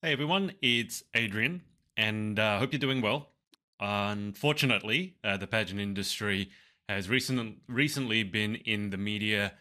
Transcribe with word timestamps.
Hey 0.00 0.12
everyone, 0.12 0.52
it's 0.62 1.02
Adrian, 1.12 1.62
and 1.96 2.38
I 2.38 2.54
uh, 2.54 2.58
hope 2.60 2.72
you're 2.72 2.78
doing 2.78 3.02
well. 3.02 3.30
Unfortunately, 3.80 5.16
uh, 5.24 5.36
the 5.38 5.48
pageant 5.48 5.80
industry 5.80 6.50
has 6.88 7.08
recent, 7.08 7.56
recently 7.66 8.22
been 8.22 8.54
in 8.54 8.90
the 8.90 8.96
media 8.96 9.54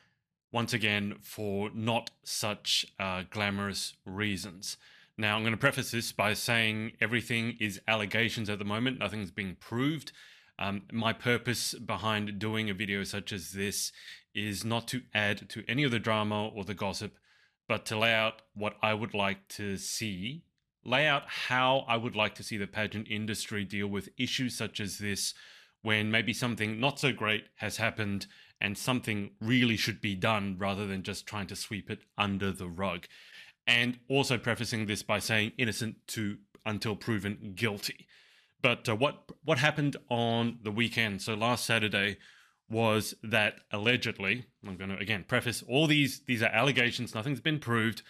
once 0.51 0.73
again 0.73 1.15
for 1.23 1.71
not 1.73 2.11
such 2.21 2.85
uh, 2.99 3.23
glamorous 3.31 3.95
reasons. 4.05 4.77
Now, 5.17 5.35
I'm 5.35 5.41
going 5.41 5.53
to 5.53 5.57
preface 5.57 5.89
this 5.89 6.11
by 6.11 6.35
saying 6.35 6.91
everything 7.01 7.57
is 7.59 7.81
allegations 7.87 8.47
at 8.47 8.59
the 8.59 8.63
moment, 8.63 8.99
nothing's 8.99 9.31
being 9.31 9.57
proved. 9.59 10.11
Um, 10.59 10.83
my 10.91 11.13
purpose 11.13 11.73
behind 11.73 12.37
doing 12.37 12.69
a 12.69 12.75
video 12.75 13.03
such 13.03 13.33
as 13.33 13.53
this 13.53 13.91
is 14.35 14.63
not 14.63 14.87
to 14.89 15.01
add 15.15 15.49
to 15.49 15.63
any 15.67 15.83
of 15.83 15.89
the 15.89 15.97
drama 15.97 16.49
or 16.49 16.63
the 16.63 16.75
gossip 16.75 17.17
but 17.67 17.85
to 17.87 17.97
lay 17.97 18.13
out 18.13 18.41
what 18.53 18.75
I 18.81 18.93
would 18.93 19.13
like 19.13 19.47
to 19.49 19.77
see, 19.77 20.43
lay 20.85 21.05
out 21.05 21.23
how 21.27 21.85
I 21.87 21.97
would 21.97 22.15
like 22.15 22.35
to 22.35 22.43
see 22.43 22.57
the 22.57 22.67
pageant 22.67 23.07
industry 23.09 23.65
deal 23.65 23.87
with 23.87 24.09
issues 24.17 24.55
such 24.57 24.79
as 24.79 24.97
this 24.97 25.33
when 25.81 26.09
maybe 26.11 26.33
something 26.33 26.79
not 26.79 26.99
so 26.99 27.11
great 27.11 27.45
has 27.57 27.77
happened 27.77 28.27
and 28.59 28.77
something 28.77 29.31
really 29.39 29.77
should 29.77 30.01
be 30.01 30.15
done 30.15 30.55
rather 30.57 30.87
than 30.87 31.03
just 31.03 31.27
trying 31.27 31.47
to 31.47 31.55
sweep 31.55 31.89
it 31.89 31.99
under 32.17 32.51
the 32.51 32.67
rug. 32.67 33.05
And 33.67 33.99
also 34.09 34.37
prefacing 34.37 34.85
this 34.85 35.03
by 35.03 35.19
saying 35.19 35.51
innocent 35.57 35.97
to 36.07 36.37
until 36.65 36.95
proven 36.95 37.53
guilty. 37.55 38.07
But 38.61 38.89
uh, 38.89 38.95
what 38.95 39.23
what 39.43 39.59
happened 39.59 39.97
on 40.09 40.59
the 40.63 40.71
weekend? 40.71 41.21
So 41.21 41.35
last 41.35 41.65
Saturday, 41.65 42.17
was 42.69 43.13
that 43.23 43.61
allegedly, 43.71 44.45
I'm 44.65 44.77
going 44.77 44.89
to 44.89 44.97
again 44.97 45.25
preface 45.27 45.63
all 45.67 45.87
these 45.87 46.21
these 46.25 46.43
are 46.43 46.49
allegations, 46.49 47.15
nothing's 47.15 47.41
been 47.41 47.59
proved. 47.59 48.01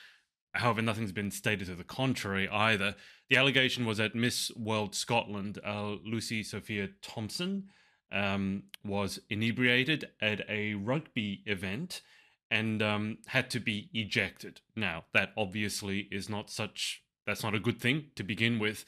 However, 0.53 0.81
nothing's 0.81 1.11
been 1.11 1.29
stated 1.29 1.67
to 1.67 1.75
the 1.75 1.83
contrary 1.83 2.49
either. 2.49 2.95
The 3.29 3.37
allegation 3.37 3.85
was 3.85 3.99
that 3.99 4.15
Miss 4.15 4.51
World 4.55 4.95
Scotland, 4.95 5.59
uh, 5.63 5.97
Lucy 6.03 6.41
Sophia 6.41 6.89
Thomson, 7.03 7.65
um, 8.11 8.63
was 8.83 9.19
inebriated 9.29 10.09
at 10.21 10.49
a 10.49 10.73
rugby 10.75 11.43
event 11.45 12.01
and 12.49 12.81
um, 12.81 13.17
had 13.27 13.49
to 13.51 13.59
be 13.59 13.89
ejected. 13.93 14.61
Now, 14.75 15.05
that 15.13 15.31
obviously 15.37 16.07
is 16.11 16.29
not 16.29 16.49
such, 16.49 17.03
that's 17.25 17.43
not 17.43 17.53
a 17.53 17.59
good 17.59 17.79
thing 17.79 18.05
to 18.15 18.23
begin 18.23 18.57
with. 18.57 18.85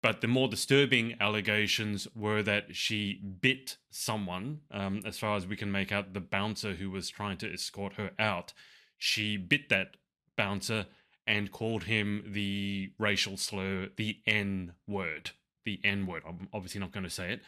But 0.00 0.20
the 0.20 0.28
more 0.28 0.48
disturbing 0.48 1.16
allegations 1.20 2.06
were 2.14 2.42
that 2.44 2.76
she 2.76 3.20
bit 3.40 3.78
someone, 3.90 4.60
um, 4.70 5.00
as 5.04 5.18
far 5.18 5.36
as 5.36 5.46
we 5.46 5.56
can 5.56 5.72
make 5.72 5.90
out, 5.90 6.14
the 6.14 6.20
bouncer 6.20 6.74
who 6.74 6.90
was 6.90 7.08
trying 7.08 7.36
to 7.38 7.52
escort 7.52 7.94
her 7.94 8.12
out. 8.18 8.52
She 8.96 9.36
bit 9.36 9.68
that 9.70 9.96
bouncer 10.36 10.86
and 11.26 11.50
called 11.50 11.84
him 11.84 12.24
the 12.28 12.92
racial 12.98 13.36
slur, 13.36 13.88
the 13.96 14.18
N 14.26 14.72
word. 14.86 15.32
The 15.64 15.80
N 15.82 16.06
word. 16.06 16.22
I'm 16.26 16.48
obviously 16.52 16.80
not 16.80 16.92
going 16.92 17.04
to 17.04 17.10
say 17.10 17.32
it. 17.32 17.42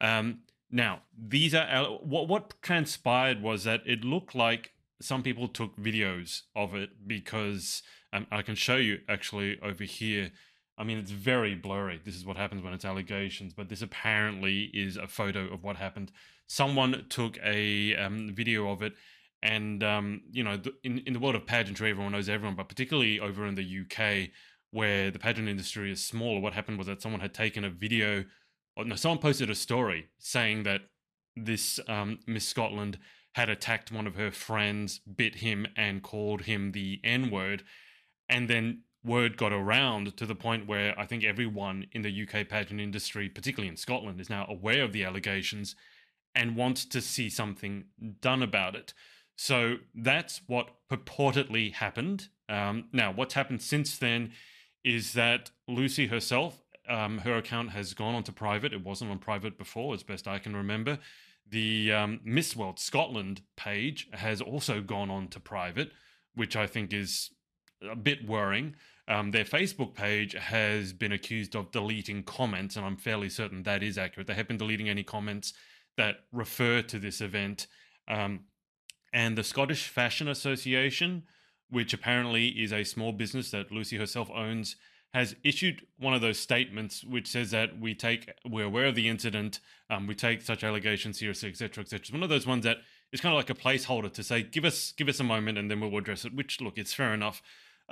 Um, 0.00 0.40
now, 0.70 1.02
these 1.16 1.54
are 1.54 1.84
what 2.02 2.28
what 2.28 2.60
transpired 2.62 3.42
was 3.42 3.64
that 3.64 3.82
it 3.86 4.04
looked 4.04 4.34
like 4.34 4.72
some 5.00 5.22
people 5.22 5.48
took 5.48 5.76
videos 5.76 6.42
of 6.56 6.74
it 6.74 7.06
because 7.06 7.82
um, 8.12 8.26
I 8.30 8.42
can 8.42 8.54
show 8.54 8.76
you 8.76 9.00
actually 9.08 9.58
over 9.60 9.84
here 9.84 10.32
I 10.82 10.84
mean, 10.84 10.98
it's 10.98 11.12
very 11.12 11.54
blurry. 11.54 12.00
This 12.04 12.16
is 12.16 12.26
what 12.26 12.36
happens 12.36 12.60
when 12.60 12.72
it's 12.72 12.84
allegations, 12.84 13.54
but 13.54 13.68
this 13.68 13.82
apparently 13.82 14.64
is 14.74 14.96
a 14.96 15.06
photo 15.06 15.46
of 15.54 15.62
what 15.62 15.76
happened. 15.76 16.10
Someone 16.48 17.06
took 17.08 17.38
a 17.44 17.94
um, 17.94 18.34
video 18.34 18.68
of 18.68 18.82
it, 18.82 18.94
and 19.44 19.84
um, 19.84 20.22
you 20.32 20.42
know, 20.42 20.56
the, 20.56 20.74
in 20.82 20.98
in 21.06 21.12
the 21.12 21.20
world 21.20 21.36
of 21.36 21.46
pageantry, 21.46 21.88
everyone 21.88 22.10
knows 22.10 22.28
everyone, 22.28 22.56
but 22.56 22.68
particularly 22.68 23.20
over 23.20 23.46
in 23.46 23.54
the 23.54 23.62
UK, 23.62 24.30
where 24.72 25.12
the 25.12 25.20
pageant 25.20 25.48
industry 25.48 25.92
is 25.92 26.04
smaller, 26.04 26.40
what 26.40 26.52
happened 26.52 26.78
was 26.78 26.88
that 26.88 27.00
someone 27.00 27.20
had 27.20 27.32
taken 27.32 27.62
a 27.62 27.70
video, 27.70 28.24
or 28.76 28.84
no, 28.84 28.96
someone 28.96 29.18
posted 29.20 29.50
a 29.50 29.54
story 29.54 30.08
saying 30.18 30.64
that 30.64 30.80
this 31.36 31.78
um, 31.86 32.18
Miss 32.26 32.48
Scotland 32.48 32.98
had 33.36 33.48
attacked 33.48 33.92
one 33.92 34.08
of 34.08 34.16
her 34.16 34.32
friends, 34.32 34.98
bit 34.98 35.36
him, 35.36 35.68
and 35.76 36.02
called 36.02 36.42
him 36.42 36.72
the 36.72 37.00
N 37.04 37.30
word, 37.30 37.62
and 38.28 38.50
then 38.50 38.82
word 39.04 39.36
got 39.36 39.52
around 39.52 40.16
to 40.16 40.26
the 40.26 40.34
point 40.34 40.66
where 40.66 40.98
I 40.98 41.06
think 41.06 41.24
everyone 41.24 41.86
in 41.92 42.02
the 42.02 42.22
UK 42.22 42.48
pageant 42.48 42.80
industry, 42.80 43.28
particularly 43.28 43.68
in 43.68 43.76
Scotland, 43.76 44.20
is 44.20 44.30
now 44.30 44.46
aware 44.48 44.84
of 44.84 44.92
the 44.92 45.04
allegations 45.04 45.74
and 46.34 46.56
wants 46.56 46.84
to 46.86 47.00
see 47.00 47.28
something 47.28 47.84
done 48.20 48.42
about 48.42 48.74
it. 48.74 48.94
So 49.36 49.76
that's 49.94 50.40
what 50.46 50.68
purportedly 50.90 51.72
happened. 51.72 52.28
Um, 52.48 52.84
now, 52.92 53.12
what's 53.12 53.34
happened 53.34 53.62
since 53.62 53.98
then 53.98 54.32
is 54.84 55.14
that 55.14 55.50
Lucy 55.68 56.06
herself, 56.06 56.62
um, 56.88 57.18
her 57.18 57.36
account 57.36 57.70
has 57.70 57.94
gone 57.94 58.14
onto 58.14 58.32
private. 58.32 58.72
It 58.72 58.84
wasn't 58.84 59.10
on 59.10 59.18
private 59.18 59.58
before, 59.58 59.94
as 59.94 60.02
best 60.02 60.28
I 60.28 60.38
can 60.38 60.54
remember. 60.54 60.98
The 61.48 61.92
um, 61.92 62.20
Miss 62.24 62.56
World 62.56 62.78
Scotland 62.78 63.42
page 63.56 64.08
has 64.12 64.40
also 64.40 64.80
gone 64.80 65.10
on 65.10 65.28
to 65.28 65.40
private, 65.40 65.92
which 66.34 66.56
I 66.56 66.66
think 66.66 66.92
is 66.92 67.30
a 67.82 67.96
bit 67.96 68.26
worrying. 68.26 68.74
Um, 69.08 69.32
their 69.32 69.44
Facebook 69.44 69.94
page 69.94 70.34
has 70.34 70.92
been 70.92 71.12
accused 71.12 71.56
of 71.56 71.70
deleting 71.72 72.22
comments, 72.22 72.76
and 72.76 72.86
I'm 72.86 72.96
fairly 72.96 73.28
certain 73.28 73.62
that 73.64 73.82
is 73.82 73.98
accurate. 73.98 74.26
They 74.26 74.34
have 74.34 74.48
been 74.48 74.58
deleting 74.58 74.88
any 74.88 75.02
comments 75.02 75.52
that 75.96 76.16
refer 76.32 76.82
to 76.82 76.98
this 76.98 77.20
event. 77.20 77.66
Um, 78.08 78.40
and 79.12 79.36
the 79.36 79.44
Scottish 79.44 79.88
Fashion 79.88 80.28
Association, 80.28 81.24
which 81.68 81.92
apparently 81.92 82.48
is 82.48 82.72
a 82.72 82.84
small 82.84 83.12
business 83.12 83.50
that 83.50 83.72
Lucy 83.72 83.98
herself 83.98 84.30
owns, 84.30 84.76
has 85.12 85.36
issued 85.44 85.86
one 85.98 86.14
of 86.14 86.22
those 86.22 86.38
statements 86.38 87.04
which 87.04 87.28
says 87.28 87.50
that 87.50 87.78
we 87.78 87.94
take 87.94 88.30
we're 88.48 88.64
aware 88.64 88.86
of 88.86 88.94
the 88.94 89.08
incident, 89.08 89.60
um, 89.90 90.06
we 90.06 90.14
take 90.14 90.40
such 90.40 90.64
allegations 90.64 91.18
seriously, 91.18 91.50
etc., 91.50 91.82
etc. 91.82 92.00
It's 92.00 92.12
one 92.12 92.22
of 92.22 92.30
those 92.30 92.46
ones 92.46 92.64
that 92.64 92.78
is 93.12 93.20
kind 93.20 93.34
of 93.34 93.36
like 93.36 93.50
a 93.50 93.54
placeholder 93.54 94.10
to 94.12 94.22
say, 94.22 94.42
give 94.42 94.64
us 94.64 94.92
give 94.92 95.08
us 95.08 95.20
a 95.20 95.24
moment, 95.24 95.58
and 95.58 95.70
then 95.70 95.80
we'll 95.80 95.96
address 95.98 96.24
it. 96.24 96.34
Which 96.34 96.60
look, 96.60 96.78
it's 96.78 96.94
fair 96.94 97.12
enough. 97.12 97.42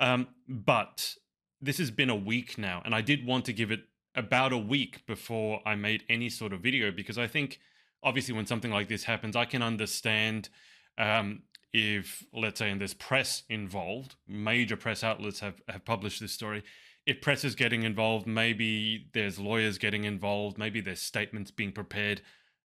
Um, 0.01 0.27
but 0.49 1.15
this 1.61 1.77
has 1.77 1.91
been 1.91 2.09
a 2.09 2.15
week 2.15 2.57
now, 2.57 2.81
and 2.83 2.93
I 2.93 3.01
did 3.01 3.25
want 3.25 3.45
to 3.45 3.53
give 3.53 3.71
it 3.71 3.81
about 4.15 4.51
a 4.51 4.57
week 4.57 5.05
before 5.05 5.61
I 5.65 5.75
made 5.75 6.03
any 6.09 6.27
sort 6.27 6.51
of 6.51 6.59
video 6.59 6.91
because 6.91 7.17
I 7.17 7.27
think 7.27 7.59
obviously 8.03 8.33
when 8.33 8.45
something 8.45 8.71
like 8.71 8.89
this 8.89 9.05
happens, 9.05 9.35
I 9.35 9.45
can 9.45 9.61
understand 9.61 10.49
um, 10.97 11.43
if, 11.71 12.25
let's 12.33 12.59
say, 12.59 12.69
and 12.69 12.81
there's 12.81 12.95
press 12.95 13.43
involved, 13.47 14.15
major 14.27 14.75
press 14.75 15.03
outlets 15.03 15.39
have, 15.39 15.61
have 15.69 15.85
published 15.85 16.19
this 16.19 16.33
story. 16.33 16.63
If 17.05 17.21
press 17.21 17.43
is 17.43 17.55
getting 17.55 17.83
involved, 17.83 18.27
maybe 18.27 19.07
there's 19.13 19.39
lawyers 19.39 19.77
getting 19.77 20.03
involved, 20.03 20.57
maybe 20.57 20.81
there's 20.81 21.01
statements 21.01 21.51
being 21.51 21.71
prepared. 21.71 22.21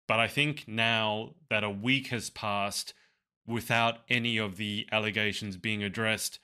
But 0.07 0.19
I 0.19 0.27
think 0.27 0.66
now 0.67 1.35
that 1.49 1.63
a 1.63 1.69
week 1.69 2.07
has 2.07 2.29
passed 2.29 2.93
without 3.45 3.99
any 4.09 4.38
of 4.38 4.57
the 4.57 4.88
allegations 4.91 5.57
being 5.57 5.83
addressed, 5.83 6.39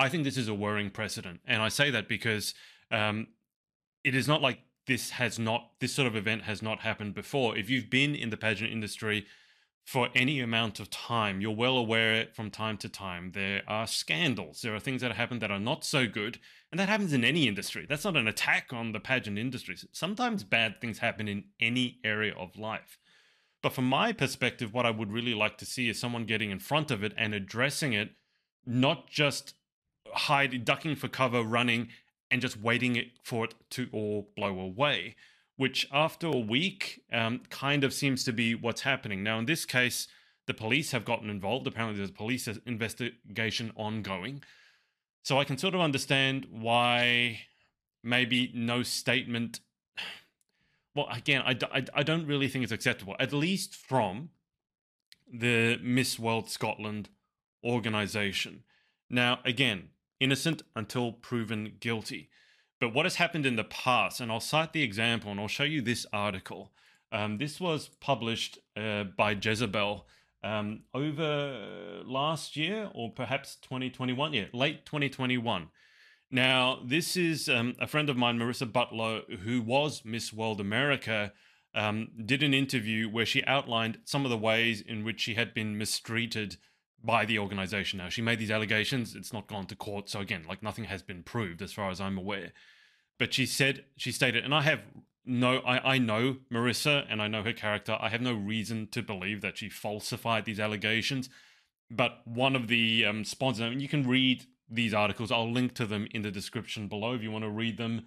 I 0.00 0.08
think 0.08 0.24
this 0.24 0.38
is 0.38 0.48
a 0.48 0.54
worrying 0.54 0.88
precedent, 0.88 1.40
and 1.46 1.60
I 1.60 1.68
say 1.68 1.90
that 1.90 2.08
because 2.08 2.54
um, 2.90 3.26
it 4.02 4.14
is 4.14 4.26
not 4.26 4.40
like 4.40 4.60
this 4.86 5.10
has 5.10 5.38
not 5.38 5.72
this 5.78 5.92
sort 5.92 6.08
of 6.08 6.16
event 6.16 6.44
has 6.44 6.62
not 6.62 6.80
happened 6.80 7.14
before. 7.14 7.54
If 7.54 7.68
you've 7.68 7.90
been 7.90 8.14
in 8.14 8.30
the 8.30 8.38
pageant 8.38 8.72
industry 8.72 9.26
for 9.84 10.08
any 10.14 10.40
amount 10.40 10.80
of 10.80 10.88
time, 10.88 11.42
you're 11.42 11.54
well 11.54 11.76
aware 11.76 12.28
from 12.32 12.50
time 12.50 12.78
to 12.78 12.88
time 12.88 13.32
there 13.34 13.60
are 13.68 13.86
scandals. 13.86 14.62
There 14.62 14.74
are 14.74 14.80
things 14.80 15.02
that 15.02 15.12
happen 15.12 15.38
that 15.40 15.50
are 15.50 15.60
not 15.60 15.84
so 15.84 16.06
good, 16.06 16.38
and 16.72 16.80
that 16.80 16.88
happens 16.88 17.12
in 17.12 17.22
any 17.22 17.46
industry. 17.46 17.84
That's 17.86 18.04
not 18.04 18.16
an 18.16 18.26
attack 18.26 18.72
on 18.72 18.92
the 18.92 19.00
pageant 19.00 19.36
industry. 19.36 19.76
Sometimes 19.92 20.44
bad 20.44 20.80
things 20.80 21.00
happen 21.00 21.28
in 21.28 21.44
any 21.60 21.98
area 22.02 22.32
of 22.34 22.56
life. 22.56 22.98
But 23.62 23.74
from 23.74 23.84
my 23.84 24.12
perspective, 24.12 24.72
what 24.72 24.86
I 24.86 24.92
would 24.92 25.12
really 25.12 25.34
like 25.34 25.58
to 25.58 25.66
see 25.66 25.90
is 25.90 26.00
someone 26.00 26.24
getting 26.24 26.50
in 26.50 26.58
front 26.58 26.90
of 26.90 27.04
it 27.04 27.12
and 27.18 27.34
addressing 27.34 27.92
it, 27.92 28.12
not 28.64 29.06
just 29.10 29.56
hiding, 30.14 30.64
ducking 30.64 30.96
for 30.96 31.08
cover, 31.08 31.42
running, 31.42 31.88
and 32.30 32.40
just 32.40 32.60
waiting 32.60 33.10
for 33.22 33.44
it 33.46 33.54
to 33.70 33.88
all 33.92 34.30
blow 34.36 34.58
away. 34.58 35.16
Which, 35.56 35.86
after 35.92 36.26
a 36.26 36.38
week, 36.38 37.02
um, 37.12 37.42
kind 37.50 37.84
of 37.84 37.92
seems 37.92 38.24
to 38.24 38.32
be 38.32 38.54
what's 38.54 38.82
happening. 38.82 39.22
Now, 39.22 39.38
in 39.38 39.44
this 39.44 39.66
case, 39.66 40.08
the 40.46 40.54
police 40.54 40.92
have 40.92 41.04
gotten 41.04 41.28
involved. 41.28 41.66
Apparently, 41.66 41.98
there's 41.98 42.10
a 42.10 42.14
police 42.14 42.48
investigation 42.66 43.72
ongoing. 43.76 44.42
So 45.22 45.38
I 45.38 45.44
can 45.44 45.58
sort 45.58 45.74
of 45.74 45.80
understand 45.80 46.46
why 46.50 47.40
maybe 48.02 48.50
no 48.54 48.82
statement. 48.82 49.60
Well, 50.92 51.06
again, 51.12 51.42
I, 51.46 51.56
I, 51.72 51.84
I 51.94 52.02
don't 52.02 52.26
really 52.26 52.48
think 52.48 52.64
it's 52.64 52.72
acceptable, 52.72 53.14
at 53.20 53.32
least 53.32 53.76
from 53.76 54.30
the 55.32 55.78
Miss 55.80 56.18
World 56.18 56.50
Scotland 56.50 57.10
organization. 57.64 58.64
Now, 59.08 59.38
again, 59.44 59.90
innocent 60.20 60.62
until 60.76 61.12
proven 61.12 61.76
guilty. 61.80 62.28
But 62.80 62.94
what 62.94 63.04
has 63.04 63.16
happened 63.16 63.44
in 63.44 63.56
the 63.56 63.64
past, 63.64 64.20
and 64.20 64.30
I'll 64.30 64.40
cite 64.40 64.72
the 64.72 64.82
example 64.82 65.30
and 65.30 65.40
I'll 65.40 65.48
show 65.48 65.64
you 65.64 65.82
this 65.82 66.06
article. 66.12 66.70
Um, 67.12 67.38
this 67.38 67.60
was 67.60 67.90
published 68.00 68.58
uh, 68.76 69.04
by 69.04 69.32
Jezebel 69.32 70.06
um, 70.42 70.82
over 70.94 72.02
last 72.04 72.56
year 72.56 72.90
or 72.94 73.10
perhaps 73.10 73.56
2021, 73.56 74.32
yeah, 74.32 74.44
late 74.52 74.86
2021. 74.86 75.68
Now, 76.30 76.80
this 76.84 77.16
is 77.16 77.48
um, 77.48 77.74
a 77.80 77.88
friend 77.88 78.08
of 78.08 78.16
mine, 78.16 78.38
Marissa 78.38 78.70
Butler, 78.70 79.22
who 79.42 79.60
was 79.60 80.04
Miss 80.04 80.32
World 80.32 80.60
America, 80.60 81.32
um, 81.74 82.08
did 82.24 82.42
an 82.42 82.54
interview 82.54 83.08
where 83.08 83.26
she 83.26 83.44
outlined 83.44 83.98
some 84.04 84.24
of 84.24 84.30
the 84.30 84.38
ways 84.38 84.80
in 84.80 85.04
which 85.04 85.20
she 85.20 85.34
had 85.34 85.52
been 85.52 85.76
mistreated 85.76 86.56
by 87.02 87.24
the 87.24 87.38
organization. 87.38 87.98
Now, 87.98 88.08
she 88.08 88.22
made 88.22 88.38
these 88.38 88.50
allegations. 88.50 89.14
It's 89.14 89.32
not 89.32 89.46
gone 89.46 89.66
to 89.66 89.76
court. 89.76 90.08
So, 90.08 90.20
again, 90.20 90.44
like 90.48 90.62
nothing 90.62 90.84
has 90.84 91.02
been 91.02 91.22
proved 91.22 91.62
as 91.62 91.72
far 91.72 91.90
as 91.90 92.00
I'm 92.00 92.18
aware. 92.18 92.52
But 93.18 93.34
she 93.34 93.46
said, 93.46 93.84
she 93.96 94.12
stated, 94.12 94.44
and 94.44 94.54
I 94.54 94.62
have 94.62 94.80
no, 95.24 95.58
I, 95.58 95.94
I 95.94 95.98
know 95.98 96.36
Marissa 96.52 97.04
and 97.08 97.20
I 97.20 97.28
know 97.28 97.42
her 97.42 97.52
character. 97.52 97.96
I 98.00 98.08
have 98.08 98.22
no 98.22 98.34
reason 98.34 98.88
to 98.92 99.02
believe 99.02 99.42
that 99.42 99.58
she 99.58 99.68
falsified 99.68 100.44
these 100.44 100.60
allegations. 100.60 101.28
But 101.90 102.20
one 102.24 102.56
of 102.56 102.68
the 102.68 103.04
um, 103.04 103.24
sponsors, 103.24 103.68
mean, 103.68 103.80
you 103.80 103.88
can 103.88 104.08
read 104.08 104.46
these 104.68 104.94
articles. 104.94 105.30
I'll 105.30 105.50
link 105.50 105.74
to 105.74 105.86
them 105.86 106.06
in 106.12 106.22
the 106.22 106.30
description 106.30 106.88
below 106.88 107.14
if 107.14 107.22
you 107.22 107.30
want 107.30 107.44
to 107.44 107.50
read 107.50 107.76
them. 107.76 108.06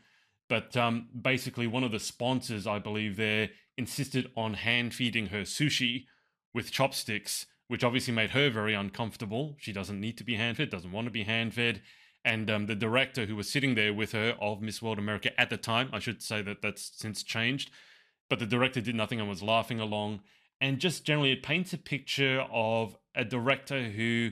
But 0.49 0.75
um, 0.77 1.07
basically, 1.19 1.67
one 1.67 1.83
of 1.83 1.91
the 1.91 1.99
sponsors, 1.99 2.65
I 2.65 2.79
believe, 2.79 3.17
there 3.17 3.49
insisted 3.77 4.31
on 4.35 4.55
hand 4.55 4.93
feeding 4.93 5.27
her 5.27 5.41
sushi 5.41 6.05
with 6.53 6.71
chopsticks, 6.71 7.45
which 7.67 7.83
obviously 7.83 8.13
made 8.13 8.31
her 8.31 8.49
very 8.49 8.73
uncomfortable. 8.73 9.55
She 9.59 9.71
doesn't 9.71 9.99
need 9.99 10.17
to 10.17 10.23
be 10.23 10.35
hand 10.35 10.57
fed, 10.57 10.69
doesn't 10.69 10.91
want 10.91 11.05
to 11.05 11.11
be 11.11 11.23
hand 11.23 11.53
fed. 11.53 11.81
And 12.25 12.49
um, 12.49 12.65
the 12.67 12.75
director 12.75 13.25
who 13.25 13.35
was 13.35 13.51
sitting 13.51 13.75
there 13.75 13.93
with 13.93 14.13
her 14.13 14.35
of 14.39 14.61
Miss 14.61 14.81
World 14.81 14.99
America 14.99 15.37
at 15.39 15.49
the 15.49 15.57
time, 15.57 15.89
I 15.91 15.99
should 15.99 16.21
say 16.21 16.41
that 16.41 16.61
that's 16.61 16.91
since 16.95 17.23
changed, 17.23 17.71
but 18.29 18.39
the 18.39 18.45
director 18.45 18.79
did 18.79 18.95
nothing 18.95 19.19
and 19.19 19.27
was 19.27 19.43
laughing 19.43 19.79
along. 19.79 20.21
And 20.61 20.79
just 20.79 21.03
generally, 21.03 21.33
it 21.33 21.43
paints 21.43 21.73
a 21.73 21.77
picture 21.77 22.45
of 22.51 22.95
a 23.15 23.25
director 23.25 23.89
who 23.89 24.31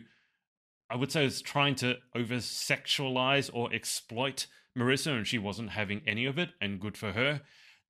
I 0.89 0.95
would 0.95 1.11
say 1.11 1.25
is 1.25 1.41
trying 1.41 1.75
to 1.75 1.97
over 2.15 2.35
sexualize 2.35 3.49
or 3.53 3.73
exploit 3.73 4.47
Marissa, 4.77 5.15
and 5.17 5.27
she 5.27 5.37
wasn't 5.37 5.71
having 5.71 6.01
any 6.07 6.25
of 6.25 6.37
it, 6.37 6.49
and 6.61 6.79
good 6.79 6.97
for 6.97 7.13
her. 7.13 7.41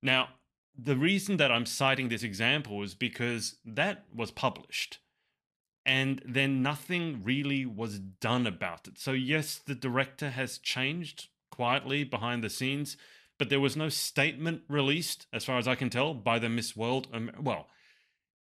Now, 0.02 0.30
the 0.76 0.96
reason 0.96 1.36
that 1.36 1.52
I'm 1.52 1.66
citing 1.66 2.08
this 2.08 2.22
example 2.22 2.82
is 2.82 2.94
because 2.94 3.56
that 3.64 4.04
was 4.14 4.30
published 4.30 4.98
and 5.84 6.22
then 6.24 6.62
nothing 6.62 7.22
really 7.24 7.66
was 7.66 7.98
done 7.98 8.46
about 8.46 8.86
it. 8.86 8.98
So, 8.98 9.12
yes, 9.12 9.60
the 9.64 9.74
director 9.74 10.30
has 10.30 10.58
changed 10.58 11.28
quietly 11.50 12.04
behind 12.04 12.42
the 12.42 12.50
scenes, 12.50 12.96
but 13.38 13.48
there 13.48 13.60
was 13.60 13.76
no 13.76 13.88
statement 13.88 14.62
released, 14.68 15.26
as 15.32 15.44
far 15.44 15.58
as 15.58 15.66
I 15.66 15.74
can 15.74 15.90
tell, 15.90 16.14
by 16.14 16.38
the 16.38 16.48
Miss 16.48 16.76
World. 16.76 17.08
Well, 17.40 17.66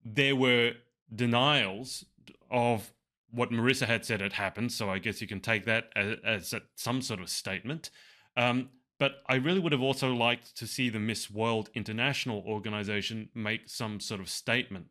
there 0.03 0.35
were 0.35 0.73
denials 1.13 2.05
of 2.51 2.91
what 3.31 3.51
Marissa 3.51 3.85
had 3.85 4.05
said 4.05 4.21
had 4.21 4.33
happened, 4.33 4.71
so 4.71 4.89
I 4.89 4.99
guess 4.99 5.21
you 5.21 5.27
can 5.27 5.39
take 5.39 5.65
that 5.65 5.89
as, 5.95 6.17
as 6.53 6.55
some 6.75 7.01
sort 7.01 7.21
of 7.21 7.29
statement. 7.29 7.89
Um, 8.35 8.69
but 8.99 9.21
I 9.27 9.35
really 9.35 9.59
would 9.59 9.71
have 9.71 9.81
also 9.81 10.13
liked 10.13 10.57
to 10.57 10.67
see 10.67 10.89
the 10.89 10.99
Miss 10.99 11.31
World 11.31 11.69
International 11.73 12.43
organization 12.45 13.29
make 13.33 13.69
some 13.69 13.99
sort 13.99 14.19
of 14.19 14.29
statement 14.29 14.87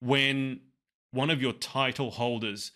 when 0.00 0.60
one 1.16 1.30
of 1.30 1.40
your 1.40 1.52
title 1.52 2.12
holders 2.12 2.72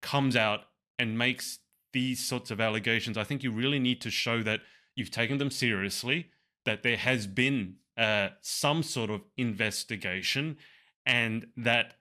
comes 0.00 0.34
out 0.34 0.62
and 0.98 1.18
makes 1.18 1.58
these 1.92 2.24
sorts 2.24 2.50
of 2.50 2.60
allegations. 2.60 3.18
I 3.18 3.24
think 3.24 3.42
you 3.42 3.52
really 3.52 3.78
need 3.78 4.00
to 4.00 4.10
show 4.10 4.42
that 4.42 4.60
you've 4.96 5.10
taken 5.10 5.38
them 5.38 5.50
seriously, 5.50 6.30
that 6.64 6.82
there 6.82 6.96
has 6.96 7.26
been 7.26 7.76
uh, 7.96 8.30
some 8.40 8.82
sort 8.82 9.10
of 9.10 9.20
investigation, 9.36 10.56
and 11.04 11.46
that 11.56 11.94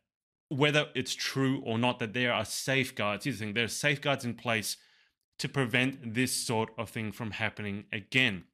whether 0.47 0.88
it's 0.95 1.13
true 1.13 1.61
or 1.65 1.77
not, 1.77 1.99
that 1.99 2.13
there 2.13 2.33
are 2.33 2.45
safeguards. 2.45 3.25
The 3.25 3.31
thing 3.31 3.53
there 3.53 3.65
are 3.65 3.69
safeguards 3.69 4.25
in 4.25 4.33
place 4.33 4.77
to 5.39 5.49
prevent 5.49 6.13
this 6.13 6.31
sort 6.31 6.69
of 6.77 6.89
thing 6.89 7.11
from 7.11 7.31
happening 7.31 7.85
again. 7.91 8.45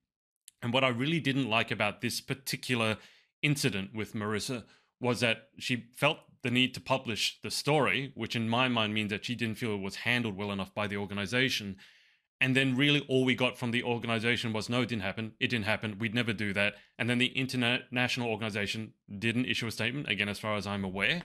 And 0.61 0.73
what 0.73 0.83
I 0.83 0.89
really 0.89 1.19
didn't 1.19 1.49
like 1.49 1.69
about 1.69 2.01
this 2.01 2.21
particular 2.21 2.97
incident 3.43 3.93
with 3.93 4.13
Marissa 4.13 4.63
was 4.99 5.19
that 5.19 5.49
she 5.57 5.85
felt 5.95 6.19
the 6.43 6.51
need 6.51 6.73
to 6.73 6.81
publish 6.81 7.39
the 7.41 7.51
story, 7.51 8.11
which 8.15 8.35
in 8.35 8.49
my 8.49 8.67
mind 8.67 8.93
means 8.93 9.09
that 9.09 9.25
she 9.25 9.35
didn't 9.35 9.57
feel 9.57 9.73
it 9.73 9.81
was 9.81 9.97
handled 9.97 10.35
well 10.37 10.51
enough 10.51 10.73
by 10.73 10.87
the 10.87 10.97
organization. 10.97 11.77
And 12.39 12.55
then 12.55 12.75
really 12.75 13.03
all 13.07 13.25
we 13.25 13.35
got 13.35 13.57
from 13.57 13.71
the 13.71 13.83
organization 13.83 14.53
was 14.53 14.69
no, 14.69 14.81
it 14.81 14.89
didn't 14.89 15.01
happen. 15.01 15.33
It 15.39 15.47
didn't 15.47 15.65
happen. 15.65 15.97
We'd 15.97 16.13
never 16.13 16.33
do 16.33 16.53
that. 16.53 16.75
And 16.99 17.09
then 17.09 17.17
the 17.17 17.35
international 17.35 18.29
organization 18.29 18.93
didn't 19.17 19.45
issue 19.45 19.67
a 19.67 19.71
statement, 19.71 20.09
again, 20.09 20.29
as 20.29 20.39
far 20.39 20.55
as 20.55 20.67
I'm 20.67 20.83
aware, 20.83 21.23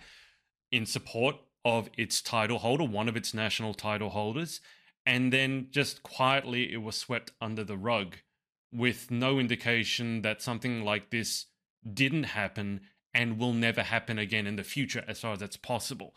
in 0.70 0.87
support 0.87 1.37
of 1.64 1.91
its 1.99 2.23
title 2.23 2.59
holder, 2.59 2.85
one 2.85 3.09
of 3.09 3.17
its 3.17 3.35
national 3.35 3.75
title 3.75 4.11
holders 4.11 4.61
and 5.06 5.32
then 5.32 5.69
just 5.70 6.03
quietly 6.03 6.73
it 6.73 6.82
was 6.82 6.97
swept 6.97 7.32
under 7.41 7.64
the 7.64 7.76
rug 7.76 8.17
with 8.73 9.11
no 9.11 9.38
indication 9.38 10.23
that 10.23 10.43
something 10.43 10.85
like 10.85 11.11
this 11.11 11.47
didn't 11.93 12.25
happen 12.25 12.81
and 13.14 13.38
will 13.38 13.53
never 13.53 13.82
happen 13.82 14.19
again 14.19 14.47
in 14.47 14.56
the 14.56 14.64
future 14.64 15.05
as 15.06 15.20
far 15.20 15.32
as 15.32 15.41
that's 15.41 15.56
possible. 15.56 16.14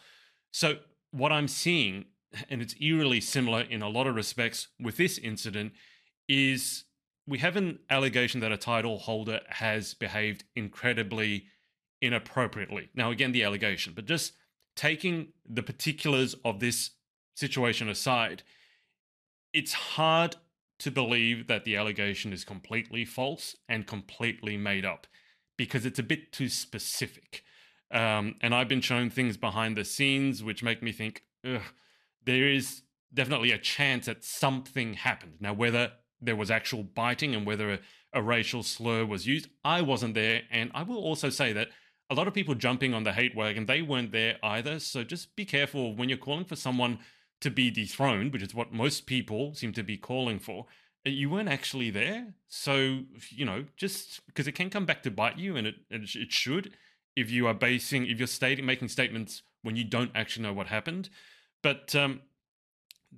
So, 0.52 0.78
what 1.12 1.32
I'm 1.32 1.48
seeing, 1.48 2.06
and 2.50 2.62
it's 2.62 2.76
eerily 2.82 3.22
similar 3.22 3.62
in 3.62 3.82
a 3.82 3.90
lot 3.90 4.08
of 4.08 4.16
respects 4.16 4.68
with 4.80 4.98
this 4.98 5.18
incident, 5.18 5.74
is 6.28 6.86
we 7.28 7.40
have 7.40 7.56
an 7.56 7.80
allegation 7.90 8.40
that 8.42 8.52
a 8.52 8.58
title 8.58 9.00
holder 9.00 9.40
has 9.50 9.94
behaved 9.94 10.44
incredibly 10.56 11.46
inappropriately. 12.02 12.90
Now, 12.94 13.12
again, 13.12 13.32
the 13.32 13.44
allegation, 13.44 13.94
but 13.96 14.06
just 14.06 14.34
taking 14.76 15.30
the 15.48 15.64
particulars 15.64 16.36
of 16.46 16.60
this 16.60 16.92
situation 17.36 17.90
aside, 17.90 18.44
it's 19.54 19.74
hard 19.74 20.36
to 20.80 20.92
believe 20.92 21.48
that 21.48 21.64
the 21.64 21.78
allegation 21.78 22.34
is 22.34 22.44
completely 22.44 23.06
false 23.06 23.56
and 23.70 23.88
completely 23.88 24.58
made 24.58 24.86
up 24.86 25.08
because 25.58 25.86
it's 25.86 26.00
a 26.00 26.04
bit 26.04 26.32
too 26.32 26.50
specific. 26.50 27.44
Um, 27.92 28.36
and 28.42 28.54
I've 28.54 28.68
been 28.68 28.82
shown 28.82 29.10
things 29.10 29.38
behind 29.38 29.78
the 29.78 29.86
scenes 29.86 30.44
which 30.44 30.64
make 30.64 30.82
me 30.82 30.92
think 30.92 31.24
there 31.44 32.50
is 32.50 32.82
definitely 33.14 33.52
a 33.52 33.58
chance 33.58 34.08
that 34.08 34.24
something 34.24 34.96
happened. 34.96 35.36
Now, 35.40 35.54
whether 35.54 35.92
there 36.22 36.36
was 36.36 36.52
actual 36.52 36.84
biting 36.84 37.36
and 37.36 37.46
whether 37.46 37.74
a, 37.74 37.80
a 38.14 38.22
racial 38.22 38.64
slur 38.64 39.06
was 39.06 39.28
used, 39.28 39.48
I 39.64 39.82
wasn't 39.82 40.16
there. 40.16 40.42
And 40.52 40.72
I 40.74 40.84
will 40.84 40.98
also 40.98 41.30
say 41.30 41.54
that 41.54 41.70
a 42.10 42.16
lot 42.16 42.28
of 42.28 42.34
people 42.34 42.56
jumping 42.56 42.94
on 42.94 43.04
the 43.04 43.14
hate 43.14 43.36
wagon, 43.36 43.66
they 43.66 43.82
weren't 43.82 44.12
there 44.12 44.38
either. 44.44 44.80
So 44.80 45.04
just 45.04 45.36
be 45.36 45.46
careful 45.46 45.96
when 45.96 46.10
you're 46.10 46.18
calling 46.18 46.46
for 46.46 46.56
someone 46.56 47.00
to 47.42 47.52
be 47.52 47.70
dethroned, 47.70 48.34
which 48.34 48.42
is 48.42 48.56
what 48.56 48.74
most 48.74 49.06
people 49.06 49.54
seem 49.54 49.74
to 49.74 49.84
be 49.84 49.98
calling 49.98 50.40
for, 50.40 50.66
you 51.12 51.30
weren't 51.30 51.50
actually 51.50 51.90
there. 51.90 52.34
So, 52.48 53.02
you 53.30 53.46
know, 53.46 53.66
just 53.78 54.26
because 54.26 54.48
it 54.48 54.54
can 54.54 54.70
come 54.70 54.86
back 54.86 55.04
to 55.04 55.12
bite 55.12 55.38
you, 55.38 55.56
and 55.56 55.68
it, 55.68 55.76
it 55.90 56.32
should 56.32 56.74
if 57.16 57.32
you 57.32 57.48
are 57.48 57.54
basing, 57.54 58.08
if 58.08 58.18
you're 58.18 58.28
stating, 58.28 58.66
making 58.66 58.90
statements 58.90 59.44
when 59.62 59.76
you 59.76 59.84
don't 59.84 60.12
actually 60.14 60.44
know 60.44 60.54
what 60.54 60.68
happened. 60.68 61.10
But 61.64 61.96
um, 61.96 62.22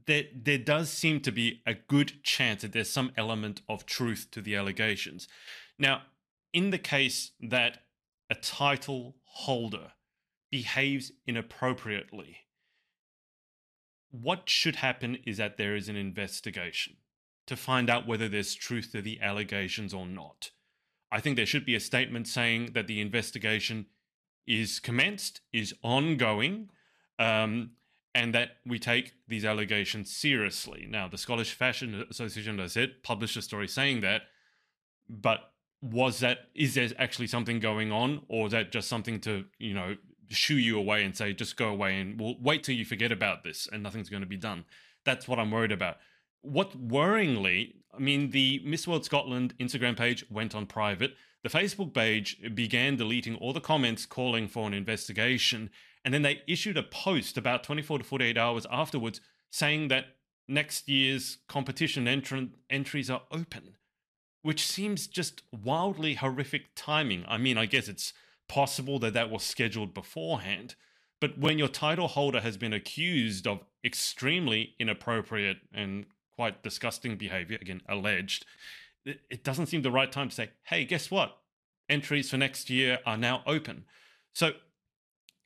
there, 0.06 0.24
there 0.36 0.58
does 0.58 0.89
seem 0.89 1.22
to 1.22 1.32
be 1.32 1.62
a 1.65 1.74
good 1.74 2.24
chance 2.24 2.62
that 2.62 2.74
there's 2.74 2.89
some 2.89 3.12
element 3.17 3.62
of 3.67 3.86
truth 3.86 4.27
to 4.32 4.41
the 4.41 4.56
allegations. 4.56 5.27
Now, 5.79 6.03
in 6.53 6.70
the 6.70 6.77
case 6.77 7.32
that 7.41 7.79
a 8.29 8.36
title 8.36 9.15
holder 9.24 9.94
behaves 10.51 11.12
inappropriately, 11.25 12.38
what 14.12 14.50
should 14.50 14.77
happen 14.77 15.17
is 15.25 15.38
that 15.38 15.58
there 15.58 15.75
is 15.75 15.89
an 15.89 15.96
investigation 15.96 16.98
to 17.48 17.56
find 17.56 17.89
out 17.89 18.08
whether 18.08 18.30
there's 18.30 18.54
truth 18.54 18.92
to 18.92 19.01
the 19.01 19.20
allegations 19.22 19.94
or 19.94 20.06
not. 20.06 20.51
I 21.12 21.20
think 21.20 21.38
there 21.38 21.46
should 21.46 21.66
be 21.66 21.75
a 21.75 21.80
statement 21.80 22.27
saying 22.27 22.72
that 22.74 22.88
the 22.88 23.01
investigation 23.01 23.88
is 24.46 24.80
commenced, 24.80 25.42
is 25.51 25.74
ongoing, 25.82 26.70
um, 27.18 27.72
and 28.13 28.34
that 28.34 28.58
we 28.66 28.80
take 28.80 29.13
these 29.27 29.46
allegations 29.46 30.16
seriously. 30.16 30.88
Now, 30.89 31.08
the 31.08 31.18
Scottish 31.18 31.54
Fashion 31.54 32.06
Association, 32.10 32.60
as 32.60 32.72
I 32.72 32.82
said, 32.82 33.04
published 33.04 33.38
a 33.38 33.42
story 33.42 33.68
saying 33.68 34.01
that, 34.01 34.24
but 35.10 35.51
was 35.82 36.20
that 36.20 36.39
is 36.56 36.74
there 36.74 36.89
actually 36.98 37.27
something 37.27 37.60
going 37.60 37.92
on, 37.92 38.22
or 38.27 38.48
is 38.48 38.51
that 38.51 38.72
just 38.72 38.89
something 38.89 39.20
to 39.22 39.46
you 39.60 39.74
know 39.74 39.96
shoo 40.30 40.58
you 40.58 40.77
away 40.77 41.04
and 41.04 41.16
say, 41.16 41.34
just 41.34 41.58
go 41.58 41.70
away 41.70 42.00
and 42.00 42.20
we'll 42.20 42.36
wait 42.42 42.63
till 42.63 42.75
you 42.75 42.86
forget 42.86 43.12
about 43.12 43.44
this 43.44 43.68
and 43.72 43.82
nothing's 43.82 44.10
going 44.10 44.22
to 44.22 44.27
be 44.27 44.38
done. 44.38 44.66
That's 45.06 45.27
what 45.27 45.39
I'm 45.39 45.51
worried 45.51 45.72
about. 45.72 45.98
What 46.41 46.77
worryingly, 46.88 47.74
I 47.94 48.00
mean, 48.00 48.32
the 48.32 48.62
Miss 48.63 48.88
World 48.88 49.06
Scotland 49.06 49.53
Instagram 49.60 49.98
page 49.98 50.25
went 50.29 50.56
on 50.56 50.65
private. 50.65 51.15
The 51.44 51.50
Facebook 51.50 51.94
page 51.94 52.38
began 52.53 52.96
deleting 52.96 53.36
all 53.36 53.53
the 53.53 53.62
comments 53.62 54.06
calling 54.06 54.48
for 54.48 54.67
an 54.67 54.74
investigation. 54.74 55.70
And 56.06 56.13
then 56.13 56.22
they 56.22 56.41
issued 56.48 56.77
a 56.77 56.84
post 56.84 57.38
about 57.38 57.63
24 57.63 58.00
to 58.00 58.03
48 58.03 58.38
hours 58.38 58.65
afterwards 58.72 59.20
saying 59.50 59.89
that 59.89 60.06
next 60.48 60.88
year's 60.88 61.38
competition 61.48 62.08
entrant 62.08 62.51
entries 62.70 63.10
are 63.10 63.24
open, 63.32 63.75
which 64.41 64.65
seems 64.65 65.08
just 65.08 65.44
wildly 65.51 66.15
horrific 66.15 66.67
timing. 66.75 67.25
I 67.27 67.38
mean, 67.38 67.58
I 67.58 67.65
guess 67.65 67.88
it's 67.88 68.13
possible 68.48 69.00
that 69.00 69.13
that 69.13 69.29
was 69.29 69.44
scheduled 69.44 69.94
beforehand. 69.94 70.75
But 71.20 71.38
when 71.38 71.58
your 71.58 71.67
title 71.67 72.08
holder 72.08 72.41
has 72.41 72.58
been 72.58 72.74
accused 72.74 73.48
of 73.48 73.63
extremely 73.84 74.75
inappropriate 74.79 75.58
and 75.74 76.06
quite 76.38 76.63
disgusting 76.63 77.17
behavior, 77.17 77.58
again, 77.60 77.82
alleged, 77.89 78.46
it 79.06 79.44
doesn't 79.44 79.65
seem 79.65 79.82
the 79.82 79.91
right 79.91 80.12
time 80.12 80.29
to 80.29 80.36
say, 80.36 80.50
hey, 80.63 80.86
guess 80.86 81.10
what? 81.12 81.38
Entries 81.89 82.29
for 82.29 82.38
next 82.38 82.70
year 82.70 83.00
are 83.06 83.17
now 83.17 83.41
open. 83.46 83.86
So 84.34 84.51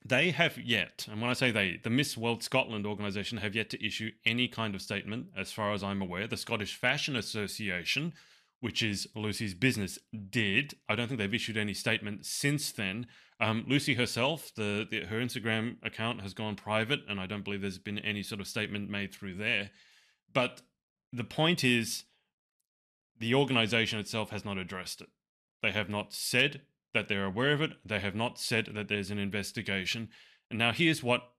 they 0.03 0.31
have 0.31 0.57
yet, 0.57 1.07
and 1.09 1.21
when 1.21 1.29
I 1.29 1.33
say 1.33 1.51
they, 1.51 1.79
the 1.81 1.89
Miss 1.89 2.17
World 2.17 2.43
Scotland 2.43 2.85
organisation 2.85 3.37
have 3.37 3.55
yet 3.55 3.69
to 3.69 3.85
issue 3.85 4.11
any 4.25 4.47
kind 4.47 4.75
of 4.75 4.81
statement, 4.81 5.27
as 5.37 5.51
far 5.51 5.73
as 5.73 5.83
I'm 5.83 6.01
aware. 6.01 6.27
The 6.27 6.37
Scottish 6.37 6.75
Fashion 6.75 7.15
Association, 7.15 8.13
which 8.59 8.81
is 8.81 9.07
Lucy's 9.15 9.53
business, 9.53 9.99
did. 10.29 10.73
I 10.89 10.95
don't 10.95 11.07
think 11.07 11.19
they've 11.19 11.33
issued 11.33 11.57
any 11.57 11.73
statement 11.73 12.25
since 12.25 12.71
then. 12.71 13.07
Um, 13.39 13.65
Lucy 13.67 13.93
herself, 13.93 14.51
the, 14.55 14.87
the, 14.89 15.05
her 15.05 15.19
Instagram 15.19 15.77
account 15.83 16.21
has 16.21 16.33
gone 16.33 16.55
private, 16.55 17.01
and 17.07 17.19
I 17.19 17.27
don't 17.27 17.43
believe 17.43 17.61
there's 17.61 17.77
been 17.77 17.99
any 17.99 18.23
sort 18.23 18.41
of 18.41 18.47
statement 18.47 18.89
made 18.89 19.13
through 19.13 19.35
there. 19.35 19.69
But 20.33 20.61
the 21.11 21.23
point 21.23 21.63
is, 21.63 22.05
the 23.19 23.35
organisation 23.35 23.99
itself 23.99 24.31
has 24.31 24.43
not 24.43 24.57
addressed 24.57 25.01
it. 25.01 25.09
They 25.61 25.71
have 25.71 25.89
not 25.89 26.13
said 26.13 26.61
that 26.93 27.07
they're 27.07 27.25
aware 27.25 27.53
of 27.53 27.61
it. 27.61 27.71
They 27.85 27.99
have 27.99 28.15
not 28.15 28.39
said 28.39 28.71
that 28.73 28.87
there's 28.87 29.11
an 29.11 29.19
investigation. 29.19 30.09
And 30.49 30.59
now 30.59 30.71
here's 30.71 31.03
what 31.03 31.31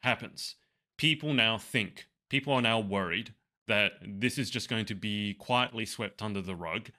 happens 0.00 0.56
people 0.96 1.32
now 1.32 1.58
think, 1.58 2.08
people 2.28 2.52
are 2.52 2.62
now 2.62 2.80
worried 2.80 3.34
that 3.68 3.92
this 4.02 4.38
is 4.38 4.50
just 4.50 4.68
going 4.68 4.86
to 4.86 4.94
be 4.94 5.34
quietly 5.34 5.84
swept 5.84 6.22
under 6.22 6.40
the 6.40 6.56
rug 6.56 6.90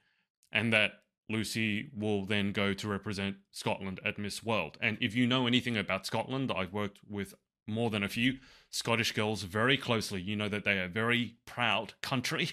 and 0.51 0.71
that 0.71 0.91
Lucy 1.27 1.89
will 1.95 2.25
then 2.25 2.51
go 2.51 2.73
to 2.73 2.87
represent 2.87 3.37
Scotland 3.51 3.99
at 4.05 4.17
Miss 4.17 4.43
World. 4.43 4.77
And 4.81 4.97
if 5.01 5.15
you 5.15 5.27
know 5.27 5.47
anything 5.47 5.77
about 5.77 6.05
Scotland, 6.05 6.51
I've 6.55 6.73
worked 6.73 6.99
with 7.07 7.33
more 7.69 7.89
than 7.89 8.03
a 8.03 8.09
few 8.09 8.37
Scottish 8.69 9.11
girls 9.11 9.43
very 9.43 9.77
closely. 9.77 10.21
You 10.21 10.35
know 10.35 10.49
that 10.49 10.63
they 10.63 10.79
are 10.79 10.85
a 10.85 10.89
very 10.89 11.35
proud 11.45 11.93
country. 12.01 12.51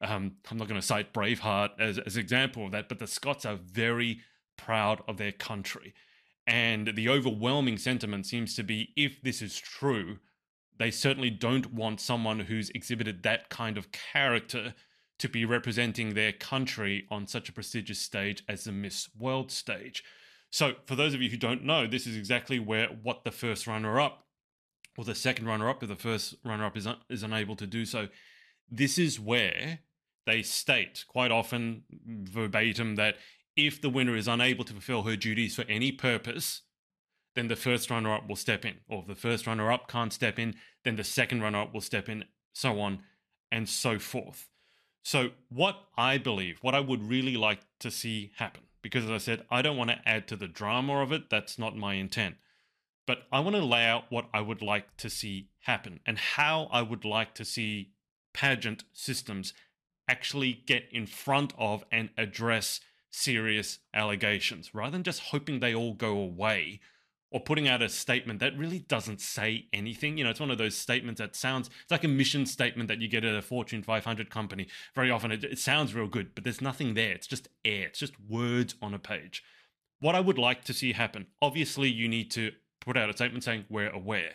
Um, 0.00 0.36
I'm 0.50 0.58
not 0.58 0.68
going 0.68 0.80
to 0.80 0.86
cite 0.86 1.12
Braveheart 1.12 1.70
as, 1.78 1.98
as 1.98 2.16
an 2.16 2.22
example 2.22 2.66
of 2.66 2.72
that, 2.72 2.88
but 2.88 2.98
the 2.98 3.06
Scots 3.06 3.44
are 3.44 3.56
very 3.56 4.20
proud 4.56 5.02
of 5.08 5.16
their 5.16 5.32
country. 5.32 5.94
And 6.46 6.92
the 6.94 7.08
overwhelming 7.08 7.76
sentiment 7.78 8.26
seems 8.26 8.54
to 8.56 8.62
be 8.62 8.90
if 8.96 9.20
this 9.20 9.42
is 9.42 9.58
true, 9.58 10.18
they 10.78 10.90
certainly 10.90 11.30
don't 11.30 11.74
want 11.74 12.00
someone 12.00 12.40
who's 12.40 12.70
exhibited 12.70 13.22
that 13.22 13.50
kind 13.50 13.76
of 13.76 13.92
character 13.92 14.74
to 15.18 15.28
be 15.28 15.44
representing 15.44 16.14
their 16.14 16.32
country 16.32 17.06
on 17.10 17.26
such 17.26 17.48
a 17.48 17.52
prestigious 17.52 17.98
stage 17.98 18.44
as 18.48 18.64
the 18.64 18.72
Miss 18.72 19.08
World 19.18 19.50
stage. 19.50 20.04
So, 20.50 20.74
for 20.86 20.94
those 20.94 21.12
of 21.12 21.20
you 21.20 21.28
who 21.28 21.36
don't 21.36 21.64
know, 21.64 21.86
this 21.86 22.06
is 22.06 22.16
exactly 22.16 22.58
where 22.58 22.86
what 22.86 23.24
the 23.24 23.30
first 23.30 23.66
runner 23.66 24.00
up 24.00 24.24
or 24.98 25.04
the 25.04 25.14
second 25.14 25.46
runner 25.46 25.70
up, 25.70 25.80
if 25.80 25.88
the 25.88 25.94
first 25.94 26.34
runner 26.44 26.66
up 26.66 26.76
is, 26.76 26.84
un- 26.84 26.98
is 27.08 27.22
unable 27.22 27.54
to 27.54 27.68
do 27.68 27.84
so, 27.84 28.08
this 28.68 28.98
is 28.98 29.20
where 29.20 29.78
they 30.26 30.42
state 30.42 31.04
quite 31.06 31.30
often 31.30 31.84
verbatim 32.04 32.96
that 32.96 33.14
if 33.56 33.80
the 33.80 33.88
winner 33.88 34.16
is 34.16 34.26
unable 34.26 34.64
to 34.64 34.72
fulfill 34.72 35.04
her 35.04 35.14
duties 35.14 35.54
for 35.54 35.64
any 35.68 35.92
purpose, 35.92 36.62
then 37.36 37.46
the 37.46 37.54
first 37.54 37.90
runner 37.90 38.12
up 38.12 38.28
will 38.28 38.34
step 38.34 38.64
in. 38.64 38.74
Or 38.88 39.02
if 39.02 39.06
the 39.06 39.14
first 39.14 39.46
runner 39.46 39.70
up 39.70 39.86
can't 39.86 40.12
step 40.12 40.36
in, 40.36 40.56
then 40.82 40.96
the 40.96 41.04
second 41.04 41.42
runner 41.42 41.62
up 41.62 41.72
will 41.72 41.80
step 41.80 42.08
in, 42.08 42.24
so 42.52 42.80
on 42.80 42.98
and 43.52 43.68
so 43.68 44.00
forth. 44.00 44.48
So, 45.04 45.30
what 45.48 45.76
I 45.96 46.18
believe, 46.18 46.58
what 46.60 46.74
I 46.74 46.80
would 46.80 47.08
really 47.08 47.36
like 47.36 47.60
to 47.78 47.92
see 47.92 48.32
happen, 48.36 48.64
because 48.82 49.04
as 49.04 49.10
I 49.10 49.18
said, 49.18 49.46
I 49.48 49.62
don't 49.62 49.76
want 49.76 49.90
to 49.90 50.00
add 50.04 50.26
to 50.28 50.36
the 50.36 50.48
drama 50.48 51.00
of 51.02 51.12
it, 51.12 51.30
that's 51.30 51.56
not 51.56 51.76
my 51.76 51.94
intent. 51.94 52.34
But 53.08 53.22
I 53.32 53.40
want 53.40 53.56
to 53.56 53.64
lay 53.64 53.86
out 53.86 54.04
what 54.10 54.28
I 54.34 54.42
would 54.42 54.60
like 54.60 54.98
to 54.98 55.08
see 55.08 55.48
happen 55.60 56.00
and 56.04 56.18
how 56.18 56.68
I 56.70 56.82
would 56.82 57.06
like 57.06 57.34
to 57.36 57.44
see 57.44 57.92
pageant 58.34 58.84
systems 58.92 59.54
actually 60.06 60.62
get 60.66 60.84
in 60.92 61.06
front 61.06 61.54
of 61.56 61.86
and 61.90 62.10
address 62.18 62.80
serious 63.10 63.78
allegations 63.94 64.74
rather 64.74 64.90
than 64.90 65.04
just 65.04 65.20
hoping 65.20 65.58
they 65.58 65.74
all 65.74 65.94
go 65.94 66.18
away 66.18 66.80
or 67.30 67.40
putting 67.40 67.66
out 67.66 67.80
a 67.80 67.88
statement 67.88 68.40
that 68.40 68.58
really 68.58 68.80
doesn't 68.80 69.22
say 69.22 69.68
anything. 69.72 70.18
You 70.18 70.24
know, 70.24 70.30
it's 70.30 70.40
one 70.40 70.50
of 70.50 70.58
those 70.58 70.76
statements 70.76 71.18
that 71.18 71.34
sounds 71.34 71.70
it's 71.82 71.90
like 71.90 72.04
a 72.04 72.08
mission 72.08 72.44
statement 72.44 72.88
that 72.88 73.00
you 73.00 73.08
get 73.08 73.24
at 73.24 73.34
a 73.34 73.40
Fortune 73.40 73.82
500 73.82 74.28
company. 74.28 74.68
Very 74.94 75.10
often 75.10 75.32
it, 75.32 75.44
it, 75.44 75.58
sounds 75.58 75.94
real 75.94 76.08
good, 76.08 76.34
but 76.34 76.44
there's 76.44 76.60
nothing 76.60 76.92
there. 76.92 77.12
It's 77.12 77.26
just 77.26 77.48
air, 77.64 77.86
it's 77.86 78.00
just 78.00 78.20
words 78.28 78.74
on 78.82 78.92
a 78.92 78.98
page. 78.98 79.42
What 79.98 80.14
I 80.14 80.20
would 80.20 80.38
like 80.38 80.62
to 80.64 80.74
see 80.74 80.92
happen 80.92 81.28
obviously, 81.40 81.88
you 81.88 82.06
need 82.06 82.30
to 82.32 82.52
put 82.80 82.96
out 82.96 83.10
a 83.10 83.12
statement 83.12 83.44
saying 83.44 83.64
we're 83.68 83.90
aware. 83.90 84.32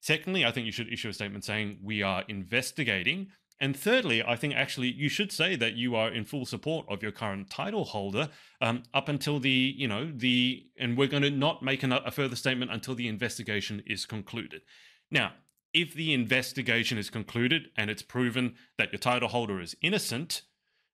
Secondly, 0.00 0.44
I 0.44 0.52
think 0.52 0.66
you 0.66 0.72
should 0.72 0.92
issue 0.92 1.08
a 1.08 1.14
statement 1.14 1.44
saying 1.44 1.78
we 1.82 2.02
are 2.02 2.24
investigating 2.28 3.28
and 3.58 3.76
thirdly, 3.76 4.22
I 4.22 4.36
think 4.36 4.54
actually 4.54 4.92
you 4.92 5.08
should 5.08 5.32
say 5.32 5.56
that 5.56 5.74
you 5.74 5.96
are 5.96 6.10
in 6.10 6.24
full 6.24 6.44
support 6.44 6.86
of 6.90 7.02
your 7.02 7.12
current 7.12 7.48
title 7.48 7.84
holder 7.84 8.28
um, 8.60 8.82
up 8.92 9.08
until 9.08 9.40
the, 9.40 9.74
you 9.76 9.88
know, 9.88 10.12
the, 10.14 10.66
and 10.78 10.96
we're 10.96 11.06
going 11.06 11.22
to 11.22 11.30
not 11.30 11.62
make 11.62 11.82
an, 11.82 11.92
a 11.92 12.10
further 12.10 12.36
statement 12.36 12.70
until 12.70 12.94
the 12.94 13.08
investigation 13.08 13.82
is 13.86 14.04
concluded. 14.04 14.62
Now, 15.10 15.32
if 15.72 15.94
the 15.94 16.12
investigation 16.12 16.98
is 16.98 17.08
concluded 17.08 17.68
and 17.76 17.90
it's 17.90 18.02
proven 18.02 18.56
that 18.76 18.92
your 18.92 18.98
title 18.98 19.28
holder 19.28 19.60
is 19.60 19.76
innocent, 19.80 20.42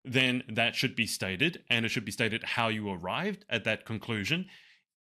then 0.04 0.42
that 0.48 0.74
should 0.74 0.96
be 0.96 1.06
stated, 1.06 1.62
and 1.70 1.86
it 1.86 1.90
should 1.90 2.04
be 2.04 2.10
stated 2.10 2.42
how 2.42 2.68
you 2.68 2.90
arrived 2.90 3.44
at 3.48 3.62
that 3.64 3.86
conclusion. 3.86 4.46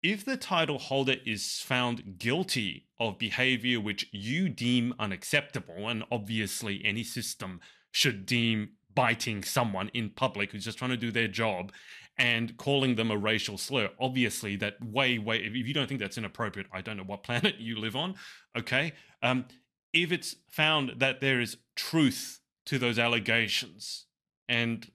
If 0.03 0.25
the 0.25 0.39
title 0.39 0.79
holder 0.79 1.17
is 1.27 1.61
found 1.61 2.19
guilty 2.19 2.87
of 2.99 3.19
behavior 3.19 3.81
which 3.81 4.09
you 4.13 4.49
deem 4.49 4.95
unacceptable, 4.99 5.89
and 5.89 6.05
obviously 6.11 6.81
any 6.85 7.05
system 7.05 7.61
should 7.93 8.25
deem 8.25 8.71
biting 8.95 9.43
someone 9.43 9.91
in 9.93 10.11
public 10.11 10.53
who's 10.53 10.65
just 10.65 10.79
trying 10.79 10.91
to 10.91 10.97
do 10.97 11.11
their 11.11 11.29
job 11.29 11.73
and 12.17 12.57
calling 12.57 12.97
them 12.97 13.11
a 13.11 13.17
racial 13.17 13.57
slur, 13.57 13.91
obviously 13.99 14.57
that 14.57 14.83
way, 14.83 15.19
way, 15.19 15.39
if 15.39 15.55
you 15.55 15.75
don't 15.75 15.87
think 15.87 16.01
that's 16.01 16.19
inappropriate, 16.19 16.67
I 16.73 16.81
don't 16.81 16.97
know 16.97 17.05
what 17.05 17.23
planet 17.25 17.57
you 17.59 17.79
live 17.79 17.97
on, 17.97 18.15
okay? 18.59 18.93
Um, 19.23 19.47
if 19.93 20.13
it's 20.13 20.37
found 20.51 20.95
that 20.99 21.21
there 21.21 21.41
is 21.41 21.57
truth 21.77 22.41
to 22.67 22.79
those 22.79 22.99
allegations, 22.99 24.07
and 24.49 24.91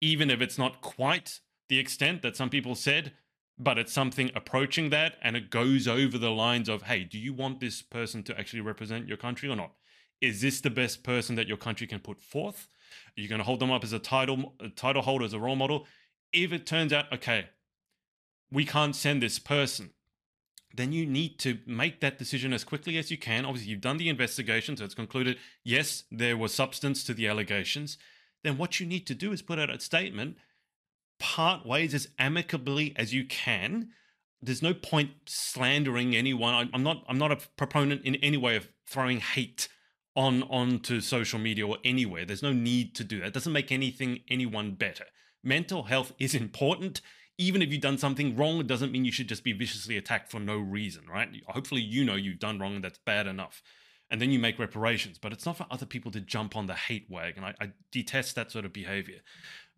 even 0.00 0.30
if 0.30 0.40
it's 0.40 0.58
not 0.58 0.80
quite 0.80 1.40
the 1.68 1.78
extent 1.78 2.22
that 2.22 2.36
some 2.36 2.48
people 2.48 2.74
said, 2.74 3.12
but 3.58 3.78
it's 3.78 3.92
something 3.92 4.30
approaching 4.34 4.90
that 4.90 5.14
and 5.22 5.36
it 5.36 5.50
goes 5.50 5.88
over 5.88 6.16
the 6.16 6.30
lines 6.30 6.68
of 6.68 6.82
hey 6.82 7.04
do 7.04 7.18
you 7.18 7.32
want 7.32 7.60
this 7.60 7.82
person 7.82 8.22
to 8.22 8.38
actually 8.38 8.60
represent 8.60 9.08
your 9.08 9.16
country 9.16 9.48
or 9.48 9.56
not? 9.56 9.72
Is 10.20 10.40
this 10.40 10.60
the 10.60 10.70
best 10.70 11.02
person 11.02 11.36
that 11.36 11.46
your 11.46 11.56
country 11.56 11.86
can 11.86 12.00
put 12.00 12.20
forth? 12.20 12.68
Are 13.16 13.20
you 13.20 13.28
going 13.28 13.38
to 13.38 13.44
hold 13.44 13.60
them 13.60 13.70
up 13.70 13.84
as 13.84 13.92
a 13.92 13.98
title 13.98 14.54
a 14.60 14.68
title 14.68 15.02
holder 15.02 15.24
as 15.24 15.32
a 15.32 15.38
role 15.38 15.56
model? 15.56 15.86
If 16.32 16.52
it 16.52 16.66
turns 16.66 16.92
out 16.92 17.12
okay 17.12 17.48
we 18.50 18.64
can't 18.64 18.96
send 18.96 19.22
this 19.22 19.38
person 19.38 19.90
then 20.74 20.92
you 20.92 21.06
need 21.06 21.38
to 21.40 21.58
make 21.66 22.00
that 22.00 22.18
decision 22.18 22.52
as 22.52 22.62
quickly 22.62 22.98
as 22.98 23.10
you 23.10 23.18
can. 23.18 23.44
Obviously 23.44 23.70
you've 23.70 23.80
done 23.80 23.96
the 23.96 24.08
investigation 24.08 24.76
so 24.76 24.84
it's 24.84 24.94
concluded 24.94 25.36
yes 25.64 26.04
there 26.10 26.36
was 26.36 26.54
substance 26.54 27.02
to 27.04 27.14
the 27.14 27.26
allegations. 27.26 27.98
Then 28.44 28.56
what 28.56 28.78
you 28.78 28.86
need 28.86 29.06
to 29.08 29.14
do 29.16 29.32
is 29.32 29.42
put 29.42 29.58
out 29.58 29.70
a 29.70 29.80
statement 29.80 30.36
part 31.18 31.66
ways 31.66 31.94
as 31.94 32.08
amicably 32.18 32.94
as 32.96 33.12
you 33.12 33.24
can. 33.24 33.90
There's 34.40 34.62
no 34.62 34.74
point 34.74 35.10
slandering 35.26 36.14
anyone. 36.14 36.70
I'm 36.72 36.82
not. 36.82 37.04
I'm 37.08 37.18
not 37.18 37.32
a 37.32 37.38
proponent 37.56 38.04
in 38.04 38.14
any 38.16 38.36
way 38.36 38.56
of 38.56 38.68
throwing 38.86 39.20
hate 39.20 39.68
on 40.14 40.42
onto 40.44 41.00
social 41.00 41.38
media 41.38 41.66
or 41.66 41.78
anywhere. 41.84 42.24
There's 42.24 42.42
no 42.42 42.52
need 42.52 42.94
to 42.96 43.04
do 43.04 43.20
that. 43.20 43.28
It 43.28 43.34
doesn't 43.34 43.52
make 43.52 43.70
anything 43.70 44.20
anyone 44.28 44.72
better. 44.72 45.04
Mental 45.44 45.84
health 45.84 46.12
is 46.18 46.34
important. 46.34 47.00
Even 47.38 47.62
if 47.62 47.70
you've 47.70 47.80
done 47.80 47.98
something 47.98 48.34
wrong, 48.34 48.58
it 48.58 48.66
doesn't 48.66 48.90
mean 48.90 49.04
you 49.04 49.12
should 49.12 49.28
just 49.28 49.44
be 49.44 49.52
viciously 49.52 49.96
attacked 49.96 50.30
for 50.32 50.40
no 50.40 50.58
reason, 50.58 51.04
right? 51.08 51.28
Hopefully, 51.46 51.82
you 51.82 52.04
know 52.04 52.16
you've 52.16 52.40
done 52.40 52.58
wrong 52.58 52.74
and 52.74 52.84
that's 52.84 52.98
bad 53.06 53.28
enough. 53.28 53.62
And 54.10 54.20
then 54.20 54.32
you 54.32 54.40
make 54.40 54.58
reparations. 54.58 55.18
But 55.18 55.32
it's 55.32 55.46
not 55.46 55.56
for 55.56 55.66
other 55.70 55.86
people 55.86 56.10
to 56.12 56.20
jump 56.20 56.56
on 56.56 56.66
the 56.66 56.74
hate 56.74 57.06
wagon. 57.08 57.44
I, 57.44 57.54
I 57.60 57.72
detest 57.92 58.34
that 58.34 58.50
sort 58.50 58.64
of 58.64 58.72
behavior. 58.72 59.20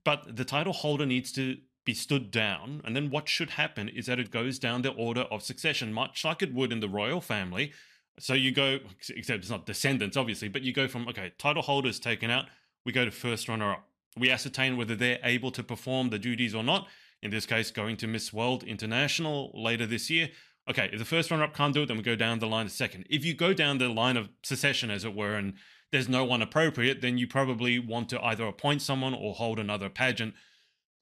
But 0.04 0.36
the 0.36 0.44
title 0.44 0.72
holder 0.72 1.06
needs 1.06 1.32
to 1.32 1.58
be 1.84 1.94
stood 1.94 2.30
down, 2.30 2.82
and 2.84 2.94
then 2.94 3.10
what 3.10 3.28
should 3.28 3.50
happen 3.50 3.88
is 3.88 4.06
that 4.06 4.18
it 4.18 4.30
goes 4.30 4.58
down 4.58 4.82
the 4.82 4.92
order 4.92 5.22
of 5.22 5.42
succession, 5.42 5.92
much 5.92 6.24
like 6.24 6.42
it 6.42 6.54
would 6.54 6.72
in 6.72 6.80
the 6.80 6.88
royal 6.88 7.20
family. 7.20 7.72
So 8.18 8.34
you 8.34 8.52
go, 8.52 8.80
except 9.08 9.40
it's 9.40 9.50
not 9.50 9.66
descendants, 9.66 10.16
obviously, 10.16 10.48
but 10.48 10.62
you 10.62 10.72
go 10.72 10.88
from, 10.88 11.08
okay, 11.08 11.32
title 11.38 11.62
holder 11.62 11.88
is 11.88 11.98
taken 11.98 12.30
out, 12.30 12.46
we 12.84 12.92
go 12.92 13.04
to 13.04 13.10
first 13.10 13.48
runner 13.48 13.72
up. 13.72 13.86
We 14.16 14.30
ascertain 14.30 14.76
whether 14.76 14.94
they're 14.94 15.20
able 15.22 15.50
to 15.52 15.62
perform 15.62 16.10
the 16.10 16.18
duties 16.18 16.54
or 16.54 16.62
not. 16.62 16.88
In 17.22 17.30
this 17.30 17.46
case, 17.46 17.70
going 17.70 17.96
to 17.98 18.06
Miss 18.06 18.32
World 18.32 18.62
International 18.64 19.50
later 19.54 19.86
this 19.86 20.10
year. 20.10 20.30
Okay, 20.68 20.90
if 20.92 20.98
the 20.98 21.04
first 21.04 21.30
runner 21.30 21.44
up 21.44 21.54
can't 21.54 21.74
do 21.74 21.82
it, 21.82 21.86
then 21.86 21.96
we 21.96 22.02
go 22.02 22.16
down 22.16 22.38
the 22.38 22.46
line 22.46 22.66
of 22.66 22.72
second. 22.72 23.06
If 23.08 23.24
you 23.24 23.34
go 23.34 23.52
down 23.52 23.78
the 23.78 23.88
line 23.88 24.16
of 24.16 24.28
secession, 24.42 24.90
as 24.90 25.04
it 25.04 25.14
were, 25.14 25.34
and 25.34 25.54
there's 25.92 26.08
no 26.08 26.24
one 26.24 26.42
appropriate, 26.42 27.00
then 27.00 27.18
you 27.18 27.26
probably 27.26 27.78
want 27.78 28.08
to 28.10 28.24
either 28.24 28.46
appoint 28.46 28.82
someone 28.82 29.14
or 29.14 29.34
hold 29.34 29.58
another 29.58 29.88
pageant 29.88 30.34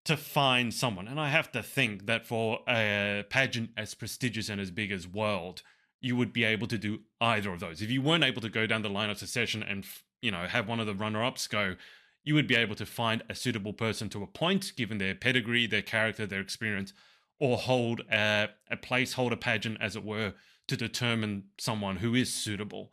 to 0.04 0.16
find 0.16 0.72
someone. 0.72 1.06
And 1.06 1.20
I 1.20 1.28
have 1.28 1.52
to 1.52 1.62
think 1.62 2.06
that 2.06 2.26
for 2.26 2.60
a 2.68 3.24
pageant 3.28 3.70
as 3.76 3.94
prestigious 3.94 4.48
and 4.48 4.60
as 4.60 4.70
big 4.70 4.90
as 4.90 5.06
World, 5.06 5.62
you 6.00 6.16
would 6.16 6.32
be 6.32 6.44
able 6.44 6.66
to 6.68 6.78
do 6.78 7.00
either 7.20 7.52
of 7.52 7.60
those. 7.60 7.82
If 7.82 7.90
you 7.90 8.00
weren't 8.00 8.24
able 8.24 8.40
to 8.40 8.48
go 8.48 8.66
down 8.66 8.82
the 8.82 8.88
line 8.88 9.10
of 9.10 9.18
succession 9.18 9.62
and 9.62 9.84
you 10.20 10.30
know, 10.30 10.46
have 10.46 10.68
one 10.68 10.80
of 10.80 10.86
the 10.86 10.94
runner 10.94 11.22
ups 11.22 11.46
go, 11.46 11.76
you 12.24 12.34
would 12.34 12.46
be 12.46 12.56
able 12.56 12.74
to 12.74 12.86
find 12.86 13.22
a 13.28 13.34
suitable 13.34 13.72
person 13.72 14.08
to 14.10 14.22
appoint 14.22 14.72
given 14.76 14.98
their 14.98 15.14
pedigree, 15.14 15.66
their 15.66 15.82
character, 15.82 16.26
their 16.26 16.40
experience, 16.40 16.92
or 17.38 17.56
hold 17.56 18.00
a, 18.10 18.48
a 18.70 18.76
placeholder 18.76 19.40
pageant, 19.40 19.78
as 19.80 19.96
it 19.96 20.04
were, 20.04 20.34
to 20.66 20.76
determine 20.76 21.44
someone 21.58 21.96
who 21.96 22.14
is 22.14 22.32
suitable. 22.32 22.90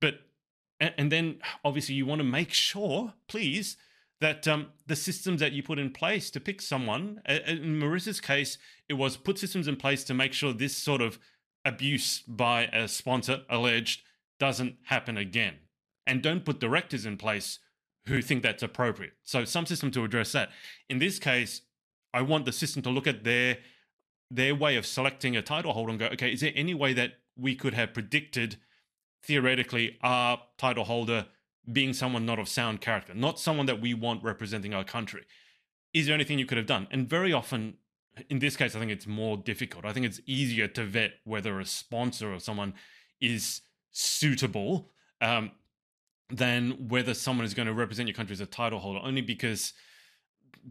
But, 0.00 0.14
and, 0.82 0.94
and 0.98 1.12
then 1.12 1.38
obviously 1.64 1.94
you 1.94 2.04
want 2.04 2.18
to 2.18 2.24
make 2.24 2.52
sure, 2.52 3.14
please, 3.28 3.76
that 4.20 4.46
um, 4.46 4.66
the 4.86 4.96
systems 4.96 5.40
that 5.40 5.52
you 5.52 5.62
put 5.62 5.78
in 5.78 5.90
place 5.90 6.30
to 6.30 6.40
pick 6.40 6.60
someone, 6.60 7.22
in 7.26 7.80
Marissa's 7.80 8.20
case, 8.20 8.58
it 8.88 8.94
was 8.94 9.16
put 9.16 9.38
systems 9.38 9.68
in 9.68 9.76
place 9.76 10.04
to 10.04 10.14
make 10.14 10.32
sure 10.32 10.52
this 10.52 10.76
sort 10.76 11.00
of 11.00 11.18
abuse 11.64 12.20
by 12.26 12.64
a 12.66 12.88
sponsor 12.88 13.42
alleged 13.48 14.02
doesn't 14.38 14.76
happen 14.86 15.16
again. 15.16 15.54
And 16.06 16.20
don't 16.20 16.44
put 16.44 16.58
directors 16.58 17.06
in 17.06 17.16
place 17.16 17.60
who 18.06 18.20
think 18.20 18.42
that's 18.42 18.62
appropriate. 18.64 19.12
So 19.22 19.44
some 19.44 19.66
system 19.66 19.92
to 19.92 20.04
address 20.04 20.32
that. 20.32 20.50
In 20.88 20.98
this 20.98 21.20
case, 21.20 21.62
I 22.12 22.22
want 22.22 22.44
the 22.44 22.52
system 22.52 22.82
to 22.82 22.90
look 22.90 23.06
at 23.06 23.24
their 23.24 23.58
their 24.30 24.54
way 24.54 24.76
of 24.76 24.86
selecting 24.86 25.36
a 25.36 25.42
title 25.42 25.74
holder 25.74 25.90
and 25.90 26.00
go, 26.00 26.06
okay, 26.06 26.32
is 26.32 26.40
there 26.40 26.52
any 26.54 26.72
way 26.72 26.94
that 26.94 27.12
we 27.36 27.54
could 27.54 27.74
have 27.74 27.92
predicted 27.92 28.56
theoretically 29.22 29.98
our 30.02 30.40
title 30.58 30.84
holder 30.84 31.26
being 31.70 31.92
someone 31.92 32.26
not 32.26 32.38
of 32.38 32.48
sound 32.48 32.80
character, 32.80 33.14
not 33.14 33.38
someone 33.38 33.66
that 33.66 33.80
we 33.80 33.94
want 33.94 34.22
representing 34.22 34.74
our 34.74 34.84
country. 34.84 35.24
Is 35.94 36.06
there 36.06 36.14
anything 36.14 36.38
you 36.38 36.46
could 36.46 36.58
have 36.58 36.66
done? 36.66 36.88
And 36.90 37.08
very 37.08 37.32
often, 37.32 37.74
in 38.28 38.40
this 38.40 38.56
case, 38.56 38.74
I 38.74 38.80
think 38.80 38.90
it's 38.90 39.06
more 39.06 39.36
difficult. 39.36 39.84
I 39.84 39.92
think 39.92 40.06
it's 40.06 40.20
easier 40.26 40.66
to 40.68 40.84
vet 40.84 41.12
whether 41.24 41.60
a 41.60 41.64
sponsor 41.64 42.32
or 42.32 42.40
someone 42.40 42.74
is 43.20 43.60
suitable 43.92 44.90
um, 45.20 45.52
than 46.30 46.88
whether 46.88 47.14
someone 47.14 47.44
is 47.44 47.54
going 47.54 47.68
to 47.68 47.74
represent 47.74 48.08
your 48.08 48.14
country 48.14 48.32
as 48.32 48.40
a 48.40 48.46
title 48.46 48.80
holder, 48.80 49.00
only 49.02 49.20
because 49.20 49.72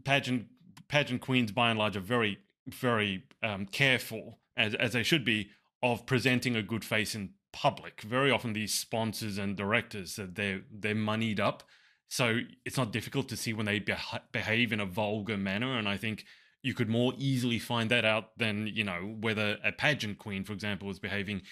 pageant 0.04 0.46
pageant 0.88 1.22
queens, 1.22 1.52
by 1.52 1.70
and 1.70 1.78
large, 1.78 1.96
are 1.96 2.00
very, 2.00 2.38
very 2.66 3.24
um, 3.42 3.64
careful, 3.66 4.38
as, 4.56 4.74
as 4.74 4.92
they 4.92 5.02
should 5.02 5.24
be, 5.24 5.48
of 5.82 6.04
presenting 6.04 6.54
a 6.54 6.62
good 6.62 6.84
face 6.84 7.14
in 7.14 7.30
public. 7.52 8.02
Very 8.02 8.30
often, 8.30 8.52
these 8.52 8.74
sponsors 8.74 9.38
and 9.38 9.56
directors 9.56 10.16
that 10.16 10.34
they're 10.34 10.62
they're 10.70 10.94
moneyed 10.94 11.40
up, 11.40 11.62
so 12.08 12.40
it's 12.64 12.76
not 12.76 12.92
difficult 12.92 13.28
to 13.28 13.36
see 13.36 13.52
when 13.52 13.66
they 13.66 13.84
behave 14.32 14.72
in 14.72 14.80
a 14.80 14.86
vulgar 14.86 15.36
manner. 15.36 15.78
And 15.78 15.88
I 15.88 15.96
think 15.96 16.24
you 16.62 16.74
could 16.74 16.88
more 16.88 17.12
easily 17.16 17.58
find 17.58 17.90
that 17.90 18.04
out 18.04 18.36
than 18.38 18.66
you 18.66 18.84
know 18.84 19.16
whether 19.20 19.58
a 19.64 19.72
pageant 19.72 20.18
queen, 20.18 20.44
for 20.44 20.52
example, 20.52 20.90
is 20.90 20.98
behaving 20.98 21.42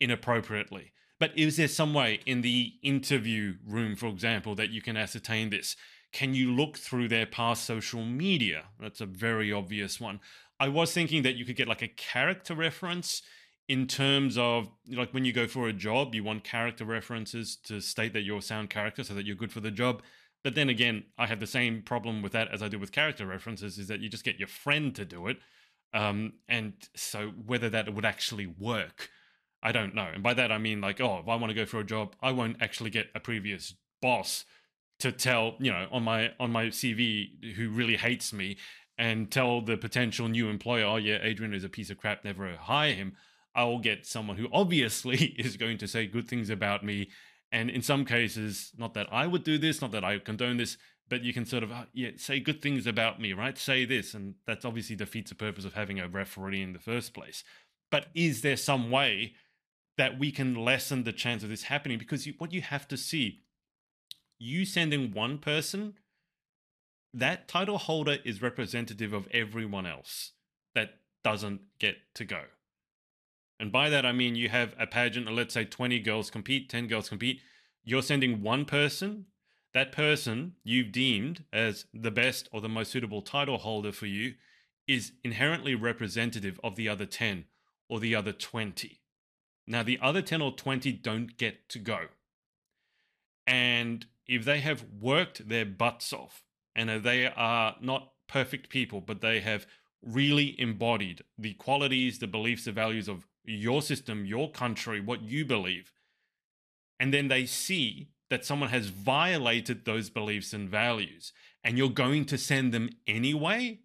inappropriately. 0.00 0.92
But 1.18 1.36
is 1.36 1.58
there 1.58 1.68
some 1.68 1.92
way 1.92 2.20
in 2.24 2.40
the 2.40 2.72
interview 2.82 3.56
room, 3.66 3.94
for 3.94 4.06
example, 4.06 4.54
that 4.54 4.70
you 4.70 4.80
can 4.80 4.96
ascertain 4.96 5.50
this? 5.50 5.76
Can 6.12 6.34
you 6.34 6.52
look 6.52 6.78
through 6.78 7.08
their 7.08 7.26
past 7.26 7.64
social 7.64 8.04
media? 8.04 8.64
That's 8.80 9.02
a 9.02 9.06
very 9.06 9.52
obvious 9.52 10.00
one. 10.00 10.20
I 10.58 10.68
was 10.68 10.92
thinking 10.92 11.22
that 11.22 11.36
you 11.36 11.44
could 11.44 11.56
get 11.56 11.68
like 11.68 11.82
a 11.82 11.88
character 11.88 12.54
reference 12.54 13.22
in 13.70 13.86
terms 13.86 14.36
of 14.36 14.68
like 14.88 15.14
when 15.14 15.24
you 15.24 15.32
go 15.32 15.46
for 15.46 15.68
a 15.68 15.72
job, 15.72 16.12
you 16.12 16.24
want 16.24 16.42
character 16.42 16.84
references 16.84 17.54
to 17.54 17.80
state 17.80 18.12
that 18.12 18.22
you're 18.22 18.38
a 18.38 18.42
sound 18.42 18.68
character 18.68 19.04
so 19.04 19.14
that 19.14 19.24
you're 19.24 19.36
good 19.36 19.52
for 19.52 19.60
the 19.60 19.70
job. 19.70 20.02
But 20.42 20.56
then 20.56 20.68
again, 20.68 21.04
I 21.16 21.26
have 21.26 21.38
the 21.38 21.46
same 21.46 21.82
problem 21.82 22.20
with 22.20 22.32
that 22.32 22.48
as 22.52 22.64
I 22.64 22.68
do 22.68 22.80
with 22.80 22.90
character 22.90 23.24
references 23.24 23.78
is 23.78 23.86
that 23.86 24.00
you 24.00 24.08
just 24.08 24.24
get 24.24 24.40
your 24.40 24.48
friend 24.48 24.92
to 24.96 25.04
do 25.04 25.28
it. 25.28 25.36
Um, 25.94 26.32
and 26.48 26.72
so 26.96 27.28
whether 27.46 27.70
that 27.70 27.94
would 27.94 28.04
actually 28.04 28.48
work, 28.48 29.08
I 29.62 29.70
don't 29.70 29.94
know. 29.94 30.08
And 30.12 30.20
by 30.20 30.34
that 30.34 30.50
I 30.50 30.58
mean 30.58 30.80
like, 30.80 31.00
oh, 31.00 31.20
if 31.20 31.28
I 31.28 31.36
want 31.36 31.50
to 31.50 31.54
go 31.54 31.64
for 31.64 31.78
a 31.78 31.84
job, 31.84 32.16
I 32.20 32.32
won't 32.32 32.56
actually 32.60 32.90
get 32.90 33.06
a 33.14 33.20
previous 33.20 33.76
boss 34.02 34.46
to 34.98 35.12
tell, 35.12 35.54
you 35.60 35.70
know, 35.70 35.86
on 35.92 36.02
my 36.02 36.32
on 36.40 36.50
my 36.50 36.66
CV 36.66 37.54
who 37.54 37.70
really 37.70 37.96
hates 37.96 38.32
me 38.32 38.56
and 38.98 39.30
tell 39.30 39.60
the 39.60 39.76
potential 39.76 40.26
new 40.26 40.48
employer, 40.48 40.86
oh 40.86 40.96
yeah, 40.96 41.18
Adrian 41.22 41.54
is 41.54 41.62
a 41.62 41.68
piece 41.68 41.88
of 41.88 41.98
crap, 41.98 42.24
never 42.24 42.56
hire 42.56 42.94
him. 42.94 43.14
I'll 43.54 43.78
get 43.78 44.06
someone 44.06 44.36
who 44.36 44.48
obviously 44.52 45.16
is 45.38 45.56
going 45.56 45.78
to 45.78 45.88
say 45.88 46.06
good 46.06 46.28
things 46.28 46.50
about 46.50 46.84
me. 46.84 47.10
And 47.52 47.68
in 47.68 47.82
some 47.82 48.04
cases, 48.04 48.72
not 48.78 48.94
that 48.94 49.08
I 49.10 49.26
would 49.26 49.42
do 49.42 49.58
this, 49.58 49.80
not 49.80 49.90
that 49.92 50.04
I 50.04 50.18
condone 50.18 50.56
this, 50.56 50.76
but 51.08 51.24
you 51.24 51.34
can 51.34 51.44
sort 51.44 51.64
of 51.64 51.72
uh, 51.72 51.84
yeah 51.92 52.10
say 52.16 52.38
good 52.40 52.62
things 52.62 52.86
about 52.86 53.20
me, 53.20 53.32
right? 53.32 53.58
Say 53.58 53.84
this, 53.84 54.14
and 54.14 54.36
that 54.46 54.64
obviously 54.64 54.96
defeats 54.96 55.30
the 55.30 55.34
purpose 55.34 55.64
of 55.64 55.74
having 55.74 55.98
a 55.98 56.08
referee 56.08 56.62
in 56.62 56.72
the 56.72 56.78
first 56.78 57.12
place. 57.12 57.42
But 57.90 58.06
is 58.14 58.42
there 58.42 58.56
some 58.56 58.90
way 58.90 59.34
that 59.98 60.18
we 60.18 60.30
can 60.30 60.54
lessen 60.54 61.02
the 61.02 61.12
chance 61.12 61.42
of 61.42 61.48
this 61.48 61.64
happening? 61.64 61.98
Because 61.98 62.26
you, 62.26 62.34
what 62.38 62.52
you 62.52 62.62
have 62.62 62.86
to 62.88 62.96
see, 62.96 63.40
you 64.38 64.64
sending 64.64 65.12
one 65.12 65.38
person, 65.38 65.94
that 67.12 67.48
title 67.48 67.78
holder 67.78 68.18
is 68.24 68.40
representative 68.40 69.12
of 69.12 69.26
everyone 69.32 69.86
else 69.86 70.32
that 70.76 71.00
doesn't 71.24 71.60
get 71.80 71.96
to 72.14 72.24
go. 72.24 72.42
And 73.60 73.70
by 73.70 73.90
that, 73.90 74.06
I 74.06 74.12
mean 74.12 74.36
you 74.36 74.48
have 74.48 74.74
a 74.78 74.86
pageant, 74.86 75.28
and 75.28 75.36
let's 75.36 75.52
say 75.52 75.66
20 75.66 75.98
girls 76.00 76.30
compete, 76.30 76.70
10 76.70 76.86
girls 76.86 77.10
compete. 77.10 77.42
You're 77.84 78.00
sending 78.00 78.42
one 78.42 78.64
person. 78.64 79.26
That 79.74 79.92
person 79.92 80.54
you've 80.64 80.92
deemed 80.92 81.44
as 81.52 81.84
the 81.92 82.10
best 82.10 82.48
or 82.52 82.62
the 82.62 82.70
most 82.70 82.90
suitable 82.90 83.20
title 83.20 83.58
holder 83.58 83.92
for 83.92 84.06
you 84.06 84.34
is 84.88 85.12
inherently 85.22 85.74
representative 85.74 86.58
of 86.64 86.74
the 86.74 86.88
other 86.88 87.04
10 87.04 87.44
or 87.86 88.00
the 88.00 88.14
other 88.14 88.32
20. 88.32 89.02
Now, 89.66 89.82
the 89.82 89.98
other 90.00 90.22
10 90.22 90.40
or 90.40 90.52
20 90.52 90.92
don't 90.92 91.36
get 91.36 91.68
to 91.68 91.78
go. 91.78 92.06
And 93.46 94.06
if 94.26 94.46
they 94.46 94.60
have 94.60 94.86
worked 95.00 95.48
their 95.48 95.66
butts 95.66 96.14
off 96.14 96.44
and 96.74 97.04
they 97.04 97.26
are 97.26 97.76
not 97.80 98.12
perfect 98.26 98.70
people, 98.70 99.02
but 99.02 99.20
they 99.20 99.40
have 99.40 99.66
really 100.02 100.58
embodied 100.58 101.22
the 101.36 101.52
qualities, 101.54 102.20
the 102.20 102.26
beliefs, 102.26 102.64
the 102.64 102.72
values 102.72 103.06
of 103.06 103.26
your 103.50 103.82
system, 103.82 104.24
your 104.24 104.50
country, 104.50 105.00
what 105.00 105.22
you 105.22 105.44
believe. 105.44 105.92
And 106.98 107.14
then 107.14 107.28
they 107.28 107.46
see 107.46 108.08
that 108.28 108.44
someone 108.44 108.68
has 108.70 108.88
violated 108.88 109.84
those 109.84 110.10
beliefs 110.10 110.52
and 110.52 110.68
values, 110.68 111.32
and 111.64 111.76
you're 111.76 111.90
going 111.90 112.24
to 112.26 112.38
send 112.38 112.72
them 112.72 112.90
anyway. 113.06 113.80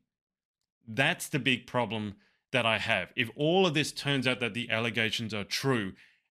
That's 0.88 1.28
the 1.28 1.40
big 1.40 1.66
problem 1.66 2.16
that 2.52 2.66
I 2.66 2.78
have. 2.78 3.12
If 3.16 3.30
all 3.36 3.66
of 3.66 3.74
this 3.74 3.92
turns 3.92 4.28
out 4.28 4.40
that 4.40 4.54
the 4.54 4.70
allegations 4.70 5.34
are 5.34 5.44
true 5.44 5.94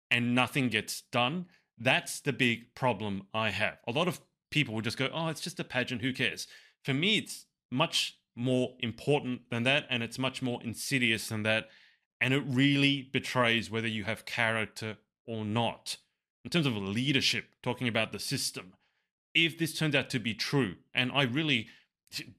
and 0.10 0.36
nothing 0.36 0.68
gets 0.68 1.02
done, 1.12 1.46
that's 1.78 2.20
the 2.20 2.34
big 2.34 2.76
problem 2.76 3.24
I 3.34 3.50
have. 3.50 3.78
A 3.88 3.92
lot 3.92 4.08
of 4.08 4.20
people 4.52 4.74
will 4.76 4.82
just 4.82 4.98
go, 4.98 5.10
oh, 5.14 5.30
it's 5.30 5.42
just 5.42 5.60
a 5.60 5.64
pageant, 5.64 6.02
who 6.02 6.14
cares? 6.14 6.48
For 6.84 6.94
me, 6.94 7.18
it's 7.18 7.46
much 7.72 8.18
more 8.36 8.76
important 8.80 9.50
than 9.50 9.64
that, 9.64 9.88
and 9.90 10.04
it's 10.04 10.20
much 10.20 10.42
more 10.42 10.62
insidious 10.64 11.30
than 11.30 11.44
that 11.44 11.70
and 12.22 12.34
it 12.34 12.44
really 12.46 13.10
betrays 13.12 13.70
whether 13.70 13.88
you 13.88 14.06
have 14.06 14.26
character 14.26 14.98
or 15.26 15.44
not. 15.44 15.98
In 16.46 16.52
terms 16.52 16.66
of 16.66 16.78
leadership, 16.78 17.46
talking 17.62 17.88
about 17.88 18.12
the 18.12 18.20
system, 18.20 18.74
if 19.34 19.58
this 19.58 19.78
turns 19.78 19.96
out 19.96 20.10
to 20.12 20.20
be 20.20 20.34
true, 20.34 20.76
and 20.94 21.12
I 21.12 21.24
really 21.24 21.68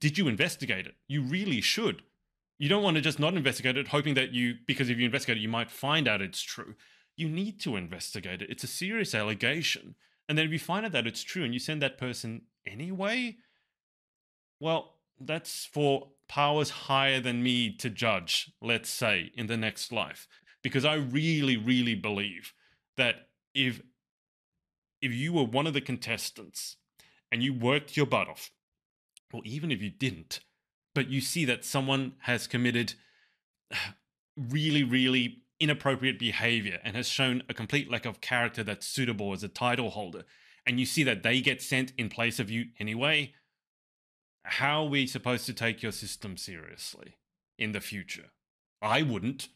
did 0.00 0.18
you 0.18 0.28
investigate 0.28 0.86
it? 0.86 0.96
You 1.08 1.22
really 1.22 1.60
should. 1.60 2.02
You 2.58 2.68
don't 2.68 2.82
want 2.82 2.96
to 2.96 3.00
just 3.00 3.18
not 3.18 3.34
investigate 3.34 3.76
it, 3.76 3.88
hoping 3.88 4.14
that 4.14 4.32
you, 4.32 4.54
because 4.66 4.90
if 4.90 4.98
you 4.98 5.06
investigate 5.06 5.38
it, 5.38 5.40
you 5.40 5.48
might 5.48 5.70
find 5.70 6.06
out 6.06 6.20
it's 6.20 6.42
true. 6.42 6.74
You 7.16 7.28
need 7.28 7.58
to 7.60 7.76
investigate 7.76 8.42
it. 8.42 8.50
It's 8.50 8.64
a 8.64 8.68
serious 8.68 9.14
allegation. 9.14 9.94
And 10.28 10.38
then 10.38 10.46
if 10.46 10.52
you 10.52 10.58
find 10.58 10.86
out 10.86 10.92
that 10.92 11.06
it's 11.06 11.22
true 11.22 11.42
and 11.42 11.52
you 11.52 11.58
send 11.58 11.82
that 11.82 11.98
person 11.98 12.42
anyway, 12.66 13.36
well, 14.60 14.96
that's 15.26 15.64
for 15.64 16.08
powers 16.28 16.70
higher 16.70 17.20
than 17.20 17.42
me 17.42 17.70
to 17.76 17.90
judge, 17.90 18.50
let's 18.60 18.88
say, 18.88 19.30
in 19.34 19.46
the 19.46 19.56
next 19.56 19.92
life. 19.92 20.28
Because 20.62 20.84
I 20.84 20.94
really, 20.94 21.56
really 21.56 21.94
believe 21.94 22.52
that 22.96 23.28
if 23.54 23.82
if 25.00 25.12
you 25.12 25.32
were 25.32 25.44
one 25.44 25.66
of 25.66 25.74
the 25.74 25.80
contestants 25.80 26.76
and 27.32 27.42
you 27.42 27.52
worked 27.52 27.96
your 27.96 28.06
butt 28.06 28.28
off, 28.28 28.50
or 29.32 29.42
even 29.44 29.72
if 29.72 29.82
you 29.82 29.90
didn't, 29.90 30.40
but 30.94 31.08
you 31.08 31.20
see 31.20 31.44
that 31.44 31.64
someone 31.64 32.12
has 32.20 32.46
committed 32.46 32.94
really, 34.36 34.84
really 34.84 35.42
inappropriate 35.58 36.18
behavior 36.18 36.78
and 36.84 36.96
has 36.96 37.08
shown 37.08 37.42
a 37.48 37.54
complete 37.54 37.90
lack 37.90 38.04
of 38.04 38.20
character 38.20 38.62
that's 38.62 38.86
suitable 38.86 39.32
as 39.32 39.42
a 39.42 39.48
title 39.48 39.90
holder, 39.90 40.24
and 40.66 40.78
you 40.78 40.86
see 40.86 41.02
that 41.02 41.22
they 41.22 41.40
get 41.40 41.60
sent 41.60 41.92
in 41.98 42.08
place 42.08 42.38
of 42.38 42.50
you 42.50 42.66
anyway, 42.78 43.32
how 44.44 44.84
are 44.84 44.88
we 44.88 45.06
supposed 45.06 45.46
to 45.46 45.52
take 45.52 45.82
your 45.82 45.92
system 45.92 46.36
seriously 46.36 47.16
in 47.58 47.72
the 47.72 47.80
future? 47.80 48.30
I 48.80 49.02
wouldn't. 49.02 49.48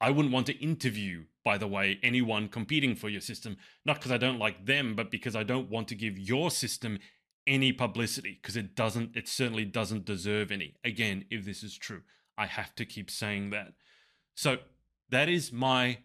I 0.00 0.10
wouldn't 0.10 0.34
want 0.34 0.46
to 0.46 0.62
interview, 0.62 1.24
by 1.44 1.56
the 1.56 1.68
way, 1.68 1.98
anyone 2.02 2.48
competing 2.48 2.96
for 2.96 3.08
your 3.08 3.20
system, 3.20 3.56
not 3.86 3.96
because 3.96 4.12
I 4.12 4.18
don't 4.18 4.38
like 4.38 4.66
them, 4.66 4.94
but 4.94 5.10
because 5.10 5.36
I 5.36 5.44
don't 5.44 5.70
want 5.70 5.88
to 5.88 5.94
give 5.94 6.18
your 6.18 6.50
system 6.50 6.98
any 7.46 7.72
publicity, 7.72 8.38
because 8.42 8.56
it 8.56 8.74
doesn't, 8.74 9.16
it 9.16 9.28
certainly 9.28 9.64
doesn't 9.64 10.04
deserve 10.04 10.50
any. 10.50 10.74
Again, 10.84 11.24
if 11.30 11.44
this 11.44 11.62
is 11.62 11.78
true, 11.78 12.02
I 12.36 12.46
have 12.46 12.74
to 12.74 12.84
keep 12.84 13.10
saying 13.10 13.50
that. 13.50 13.74
So 14.34 14.58
that 15.10 15.28
is 15.28 15.52
my 15.52 15.98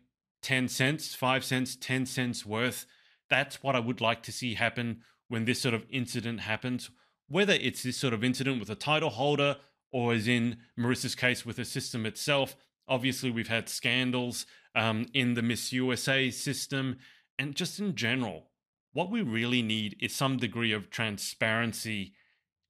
10 0.44 0.68
cents, 0.68 1.16
5 1.16 1.44
cents, 1.44 1.76
10 1.76 2.06
cents 2.06 2.46
worth. 2.46 2.86
That's 3.30 3.64
what 3.64 3.76
I 3.76 3.80
would 3.80 4.02
like 4.02 4.24
to 4.24 4.32
see 4.32 4.54
happen 4.54 5.02
when 5.28 5.46
this 5.46 5.62
sort 5.62 5.74
of 5.74 5.86
incident 5.90 6.42
happens, 6.42 6.90
whether 7.30 7.54
it's 7.54 7.84
this 7.84 7.98
sort 7.98 8.14
of 8.14 8.24
incident 8.24 8.60
with 8.60 8.70
a 8.70 8.76
title 8.76 9.12
holder 9.12 9.58
or 9.92 10.14
as 10.14 10.28
in 10.28 10.58
Marissa's 10.78 11.16
case 11.16 11.46
with 11.46 11.56
the 11.56 11.66
system 11.66 12.06
itself. 12.06 12.56
Obviously, 12.88 13.32
we've 13.32 13.48
had 13.48 13.70
scandals 13.70 14.46
um, 14.76 15.06
in 15.14 15.36
the 15.36 15.42
Miss 15.42 15.72
USA 15.72 16.30
system 16.30 16.98
and 17.38 17.56
just 17.56 17.80
in 17.80 17.96
general. 17.96 18.50
What 18.94 19.12
we 19.12 19.22
really 19.22 19.62
need 19.62 19.96
is 20.00 20.16
some 20.16 20.38
degree 20.38 20.72
of 20.72 20.90
transparency 20.90 22.14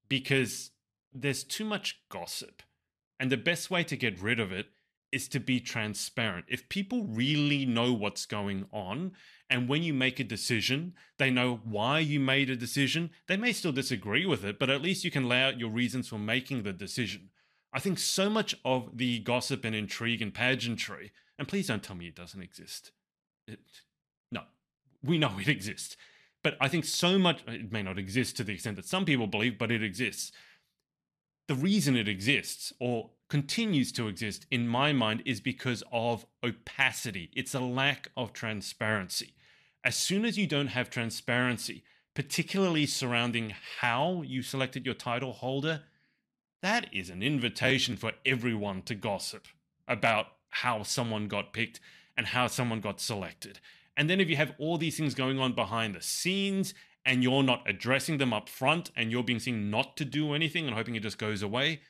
because 0.08 0.72
there's 1.14 1.44
too 1.44 1.66
much 1.66 2.02
gossip. 2.10 2.62
And 3.20 3.32
the 3.32 3.38
best 3.38 3.72
way 3.72 3.84
to 3.84 3.98
get 3.98 4.22
rid 4.22 4.40
of 4.40 4.52
it 4.52 4.68
is 5.12 5.28
to 5.30 5.40
be 5.40 5.60
transparent. 5.60 6.46
If 6.48 6.70
people 6.70 7.06
really 7.06 7.66
know 7.66 7.94
what's 7.94 8.26
going 8.26 8.66
on, 8.72 9.14
and 9.50 9.68
when 9.68 9.82
you 9.82 9.94
make 9.94 10.20
a 10.20 10.24
decision, 10.24 10.94
they 11.18 11.32
know 11.32 11.60
why 11.64 12.00
you 12.00 12.20
made 12.20 12.50
a 12.50 12.56
decision, 12.56 13.10
they 13.28 13.38
may 13.38 13.52
still 13.52 13.72
disagree 13.72 14.26
with 14.26 14.46
it, 14.46 14.60
but 14.60 14.70
at 14.70 14.82
least 14.82 15.04
you 15.04 15.12
can 15.12 15.28
lay 15.28 15.42
out 15.42 15.60
your 15.60 15.70
reasons 15.70 16.08
for 16.08 16.20
making 16.20 16.64
the 16.64 16.74
decision. 16.74 17.30
I 17.74 17.80
think 17.80 18.00
so 18.00 18.30
much 18.30 18.56
of 18.64 18.98
the 18.98 19.20
gossip 19.20 19.66
and 19.66 19.76
intrigue 19.76 20.22
and 20.22 20.34
pageantry, 20.34 21.12
and 21.38 21.48
please 21.48 21.68
don't 21.68 21.84
tell 21.84 21.96
me 21.96 22.08
it 22.08 22.16
doesn't 22.16 22.42
exist. 22.42 22.92
It, 23.48 23.60
no, 24.32 24.42
we 25.04 25.18
know 25.18 25.32
it 25.40 25.48
exists. 25.48 25.98
But 26.44 26.56
I 26.62 26.68
think 26.68 26.86
so 26.86 27.20
much, 27.20 27.44
it 27.48 27.72
may 27.72 27.84
not 27.84 28.00
exist 28.00 28.38
to 28.38 28.44
the 28.44 28.54
extent 28.54 28.78
that 28.78 28.86
some 28.86 29.06
people 29.06 29.28
believe, 29.28 29.58
but 29.58 29.72
it 29.72 29.84
exists. 29.84 30.32
The 31.48 31.56
reason 31.56 31.98
it 31.98 32.08
exists, 32.08 32.72
or 32.80 33.10
continues 33.30 33.92
to 33.94 34.08
exist 34.08 34.46
in 34.50 34.68
my 34.68 34.94
mind 34.94 35.24
is 35.26 35.42
because 35.42 35.84
of 35.92 36.26
opacity. 36.44 37.30
It's 37.36 37.54
a 37.54 37.60
lack 37.60 38.10
of 38.16 38.34
transparency. 38.34 39.34
As 39.84 39.96
soon 39.96 40.26
as 40.26 40.38
you 40.38 40.46
don't 40.46 40.68
have 40.68 40.90
transparency, 40.90 41.84
particularly 42.14 42.86
surrounding 42.86 43.54
how 43.80 44.24
you 44.24 44.42
selected 44.42 44.86
your 44.86 44.96
title 44.96 45.32
holder, 45.32 45.84
that 46.62 46.94
is 46.94 47.10
an 47.10 47.24
invitation 47.24 47.96
for 47.96 48.12
everyone 48.26 48.82
to 48.84 48.96
gossip 48.96 49.48
about 49.88 50.28
how 50.50 50.84
someone 50.84 51.28
got 51.28 51.54
picked 51.54 51.80
and 52.18 52.28
how 52.28 52.48
someone 52.48 52.82
got 52.82 53.00
selected. 53.00 53.60
And 53.96 54.10
then 54.10 54.20
if 54.20 54.30
you 54.30 54.36
have 54.36 54.54
all 54.58 54.78
these 54.78 54.98
things 54.98 55.16
going 55.16 55.40
on 55.40 55.54
behind 55.54 55.96
the 55.96 56.02
scenes 56.02 56.74
and 57.06 57.24
you're 57.24 57.44
not 57.44 57.64
addressing 57.66 58.18
them 58.18 58.34
up 58.34 58.50
front 58.50 58.92
and 58.96 59.12
you're 59.12 59.24
being 59.24 59.40
seen 59.40 59.72
not 59.72 59.96
to 59.98 60.06
do 60.06 60.34
anything 60.34 60.68
and 60.68 60.76
hoping 60.76 60.96
it 60.96 61.04
just 61.04 61.18
goes 61.18 61.42
away, 61.42 61.82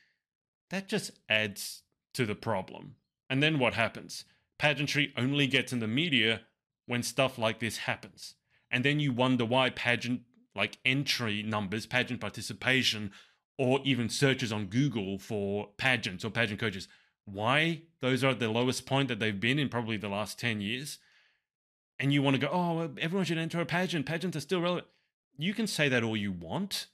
that 0.69 0.87
just 0.87 1.11
adds 1.27 1.81
to 2.13 2.25
the 2.25 2.35
problem. 2.35 2.95
And 3.29 3.41
then 3.41 3.57
what 3.57 3.73
happens? 3.73 4.25
Pageantry 4.59 5.13
only 5.17 5.47
gets 5.47 5.73
in 5.73 5.79
the 5.79 5.87
media 5.87 6.41
when 6.89 7.03
stuff 7.03 7.37
like 7.37 7.59
this 7.59 7.77
happens. 7.77 8.33
And 8.71 8.83
then 8.83 8.99
you 8.99 9.13
wonder 9.13 9.45
why 9.45 9.69
pageant 9.69 10.21
like 10.55 10.79
entry 10.83 11.43
numbers, 11.43 11.85
pageant 11.85 12.19
participation, 12.19 13.11
or 13.59 13.79
even 13.83 14.09
searches 14.09 14.51
on 14.51 14.65
Google 14.65 15.19
for 15.19 15.69
pageants 15.77 16.25
or 16.25 16.31
pageant 16.31 16.59
coaches, 16.59 16.87
why 17.25 17.83
those 18.01 18.23
are 18.23 18.29
at 18.29 18.39
the 18.39 18.49
lowest 18.49 18.87
point 18.87 19.07
that 19.07 19.19
they've 19.19 19.39
been 19.39 19.59
in 19.59 19.69
probably 19.69 19.97
the 19.97 20.09
last 20.09 20.39
10 20.39 20.61
years. 20.61 20.97
And 21.99 22.11
you 22.11 22.23
want 22.23 22.37
to 22.37 22.41
go, 22.41 22.49
oh, 22.51 22.89
everyone 22.99 23.25
should 23.25 23.37
enter 23.37 23.61
a 23.61 23.67
pageant. 23.67 24.07
Pageants 24.07 24.35
are 24.35 24.41
still 24.41 24.61
relevant. 24.61 24.87
You 25.37 25.53
can 25.53 25.67
say 25.67 25.89
that 25.89 26.03
all 26.03 26.17
you 26.17 26.31
want, 26.31 26.87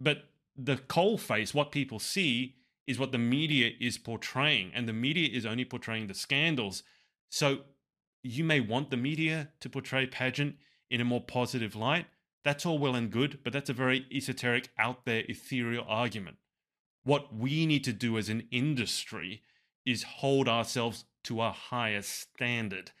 but 0.00 0.30
the 0.56 0.78
coal 0.78 1.18
face, 1.18 1.52
what 1.52 1.72
people 1.72 1.98
see, 1.98 2.54
is 2.86 2.98
what 2.98 3.12
the 3.12 3.18
media 3.18 3.72
is 3.78 3.98
portraying, 3.98 4.70
and 4.74 4.88
the 4.88 4.94
media 4.94 5.28
is 5.30 5.44
only 5.44 5.66
portraying 5.66 6.06
the 6.06 6.14
scandals. 6.14 6.82
So 7.28 7.58
you 8.26 8.44
may 8.44 8.60
want 8.60 8.90
the 8.90 8.96
media 8.96 9.48
to 9.60 9.68
portray 9.68 10.06
pageant 10.06 10.56
in 10.90 11.00
a 11.00 11.04
more 11.04 11.20
positive 11.20 11.74
light. 11.74 12.06
That's 12.44 12.64
all 12.64 12.78
well 12.78 12.94
and 12.94 13.10
good, 13.10 13.40
but 13.42 13.52
that's 13.52 13.70
a 13.70 13.74
very 13.74 14.06
esoteric, 14.12 14.68
out 14.78 15.04
there, 15.04 15.24
ethereal 15.28 15.84
argument. 15.88 16.36
What 17.04 17.34
we 17.34 17.66
need 17.66 17.84
to 17.84 17.92
do 17.92 18.18
as 18.18 18.28
an 18.28 18.46
industry 18.50 19.42
is 19.84 20.02
hold 20.02 20.48
ourselves 20.48 21.04
to 21.24 21.42
a 21.42 21.50
higher 21.50 22.02
standard. 22.02 22.92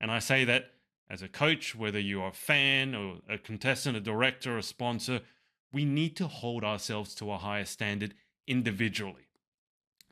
And 0.00 0.10
I 0.10 0.18
say 0.18 0.44
that 0.44 0.72
as 1.10 1.22
a 1.22 1.28
coach, 1.28 1.74
whether 1.74 2.00
you're 2.00 2.28
a 2.28 2.32
fan 2.32 2.94
or 2.94 3.18
a 3.28 3.38
contestant, 3.38 3.96
a 3.96 4.00
director, 4.00 4.56
a 4.56 4.62
sponsor, 4.62 5.20
we 5.72 5.84
need 5.84 6.16
to 6.16 6.28
hold 6.28 6.64
ourselves 6.64 7.14
to 7.16 7.30
a 7.30 7.38
higher 7.38 7.64
standard 7.64 8.14
individually 8.46 9.24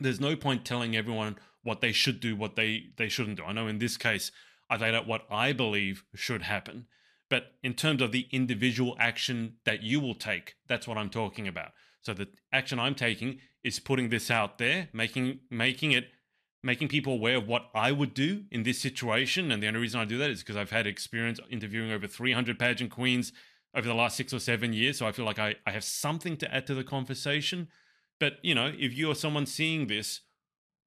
there's 0.03 0.21
no 0.21 0.37
point 0.37 0.65
telling 0.65 0.97
everyone 0.97 1.37
what 1.63 1.81
they 1.81 1.93
should 1.93 2.21
do, 2.21 2.35
what 2.37 2.57
they, 2.57 2.87
they 2.97 3.09
shouldn't 3.09 3.37
do. 3.37 3.45
I 3.45 3.53
know 3.53 3.69
in 3.69 3.79
this 3.79 3.97
case, 3.97 4.33
I 4.73 4.77
laid 4.77 4.95
out 4.95 5.07
what 5.07 5.27
I 5.31 5.53
believe 5.53 6.03
should 6.15 6.43
happen. 6.43 6.87
But 7.29 7.53
in 7.63 7.75
terms 7.75 8.01
of 8.01 8.11
the 8.11 8.27
individual 8.31 8.97
action 8.99 9.57
that 9.65 9.83
you 9.83 10.01
will 10.01 10.15
take, 10.15 10.55
that's 10.67 10.89
what 10.89 10.97
I'm 10.97 11.11
talking 11.11 11.47
about. 11.47 11.73
So 12.01 12.15
the 12.15 12.29
action 12.55 12.81
I'm 12.81 12.95
taking 12.95 13.41
is 13.63 13.79
putting 13.79 14.09
this 14.09 14.31
out 14.31 14.57
there, 14.57 14.89
making 14.95 15.41
making 15.51 15.93
it 15.93 16.07
making 16.63 16.89
people 16.89 17.13
aware 17.13 17.37
of 17.37 17.47
what 17.47 17.69
I 17.75 17.93
would 17.93 18.15
do 18.15 18.45
in 18.51 18.63
this 18.63 18.81
situation. 18.81 19.53
And 19.53 19.63
the 19.63 19.67
only 19.67 19.81
reason 19.81 20.01
I 20.01 20.07
do 20.07 20.17
that 20.19 20.31
is 20.31 20.41
because 20.41 20.57
I've 20.57 20.71
had 20.71 20.87
experience 20.87 21.39
interviewing 21.51 21.93
over 21.93 22.07
300 22.07 22.59
pageant 22.59 22.91
queens 22.91 23.33
over 23.75 23.87
the 23.87 23.95
last 23.95 24.17
six 24.17 24.33
or 24.33 24.39
seven 24.39 24.73
years. 24.73 24.97
So 24.99 25.07
I 25.07 25.13
feel 25.13 25.27
like 25.27 25.39
I, 25.39 25.57
I 25.67 25.73
have 25.73 25.85
something 25.85 26.37
to 26.39 26.55
add 26.55 26.67
to 26.69 26.75
the 26.75 26.85
conversation. 26.85 27.69
But, 28.21 28.35
you 28.43 28.55
know, 28.55 28.73
if 28.79 28.95
you're 28.95 29.17
someone 29.17 29.47
seeing 29.47 29.89
this, 29.89 30.21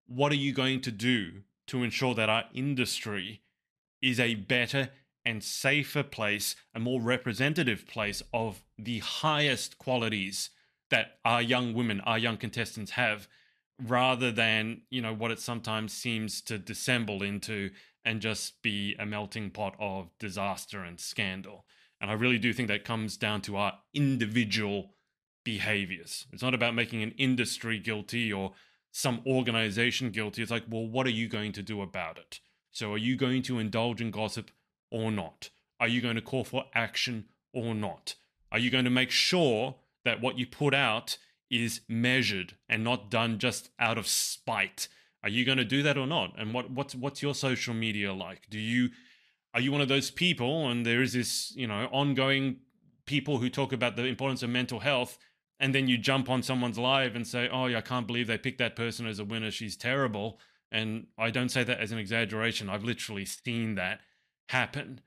what 0.08 0.32
are 0.32 0.36
you 0.36 0.54
going 0.54 0.82
to 0.82 0.92
do 0.92 1.42
to 1.68 1.84
ensure 1.84 2.16
that 2.16 2.30
our 2.30 2.46
industry 2.54 3.42
is 4.02 4.20
a 4.20 4.36
better 4.36 4.90
and 5.26 5.44
safer 5.44 6.04
place, 6.04 6.56
a 6.74 6.80
more 6.80 7.02
representative 7.02 7.88
place 7.88 8.22
of 8.34 8.64
the 8.78 9.00
highest 9.00 9.78
qualities 9.78 10.52
that 10.92 11.18
our 11.26 11.42
young 11.42 11.74
women, 11.74 12.00
our 12.02 12.20
young 12.20 12.38
contestants 12.38 12.92
have, 12.92 13.28
rather 13.84 14.32
than, 14.32 14.82
you 14.90 15.02
know, 15.02 15.14
what 15.14 15.32
it 15.32 15.40
sometimes 15.40 15.92
seems 15.94 16.42
to 16.42 16.58
dissemble 16.58 17.24
into 17.24 17.72
and 18.06 18.22
just 18.22 18.62
be 18.62 18.96
a 19.00 19.06
melting 19.06 19.50
pot 19.50 19.76
of 19.80 20.10
disaster 20.20 20.84
and 20.84 21.00
scandal. 21.00 21.66
And 22.00 22.12
I 22.12 22.14
really 22.14 22.38
do 22.38 22.54
think 22.54 22.68
that 22.68 22.86
comes 22.86 23.18
down 23.18 23.42
to 23.42 23.58
our 23.58 23.74
individual 23.94 24.92
behaviors. 25.44 26.28
It's 26.32 26.44
not 26.44 26.54
about 26.54 26.76
making 26.76 27.02
an 27.02 27.16
industry 27.18 27.80
guilty 27.80 28.32
or 28.32 28.52
some 28.92 29.22
organization 29.26 30.12
guilty. 30.12 30.42
It's 30.42 30.52
like, 30.52 30.66
well, 30.70 30.88
what 30.88 31.08
are 31.08 31.12
you 31.12 31.28
going 31.28 31.52
to 31.54 31.64
do 31.64 31.82
about 31.82 32.18
it? 32.18 32.40
So, 32.76 32.92
are 32.92 32.98
you 32.98 33.16
going 33.16 33.42
to 33.44 33.58
indulge 33.58 34.02
in 34.02 34.12
gossip 34.12 34.52
or 34.92 35.10
not? 35.10 35.50
Are 35.80 35.88
you 35.88 36.02
going 36.02 36.18
to 36.18 36.22
call 36.22 36.44
for 36.44 36.66
action 36.74 37.24
or 37.54 37.74
not? 37.74 38.16
Are 38.52 38.60
you 38.60 38.70
going 38.70 38.84
to 38.84 38.92
make 38.92 39.12
sure 39.12 39.76
that 40.04 40.20
what 40.20 40.38
you 40.38 40.46
put 40.46 40.74
out 40.74 41.18
is 41.50 41.80
measured 41.88 42.58
and 42.68 42.84
not 42.84 43.10
done 43.10 43.40
just 43.40 43.70
out 43.80 43.98
of 43.98 44.08
spite? 44.08 44.90
Are 45.24 45.30
you 45.30 45.46
going 45.46 45.58
to 45.58 45.64
do 45.64 45.84
that 45.84 45.98
or 45.98 46.06
not? 46.06 46.34
And 46.38 46.54
what 46.54 46.70
what's 46.70 46.94
what's 46.94 47.22
your 47.22 47.34
social 47.34 47.74
media 47.74 48.14
like? 48.14 48.50
Do 48.50 48.60
you 48.60 48.90
are 49.54 49.62
you 49.62 49.72
one 49.72 49.80
of 49.80 49.88
those 49.88 50.12
people 50.12 50.70
and 50.70 50.86
there 50.86 51.02
is 51.02 51.14
this, 51.14 51.56
you 51.56 51.68
know, 51.68 51.88
ongoing 51.94 52.58
people 53.06 53.38
who 53.38 53.50
talk 53.50 53.72
about 53.72 53.96
the 53.96 54.04
importance 54.04 54.44
of 54.44 54.50
mental 54.50 54.82
health 54.82 55.18
and 55.62 55.74
then 55.74 55.88
you 55.88 55.98
jump 55.98 56.30
on 56.30 56.44
someone's 56.44 56.78
live 56.78 57.16
and 57.16 57.26
say, 57.26 57.48
"Oh, 57.48 57.68
yeah, 57.68 57.78
I 57.78 57.82
can't 57.82 58.06
believe 58.06 58.28
they 58.28 58.38
picked 58.38 58.58
that 58.58 58.76
person 58.76 59.08
as 59.08 59.20
a 59.20 59.24
winner. 59.24 59.50
She's 59.50 59.78
terrible." 59.78 60.42
And 60.76 61.08
I 61.18 61.32
don't 61.32 61.48
say 61.48 61.64
that 61.64 61.80
as 61.80 61.94
an 61.94 62.00
exaggeration. 62.00 62.70
I've 62.70 62.84
literally 62.84 63.24
seen 63.24 63.76
that 63.76 64.02
happen. 64.50 65.00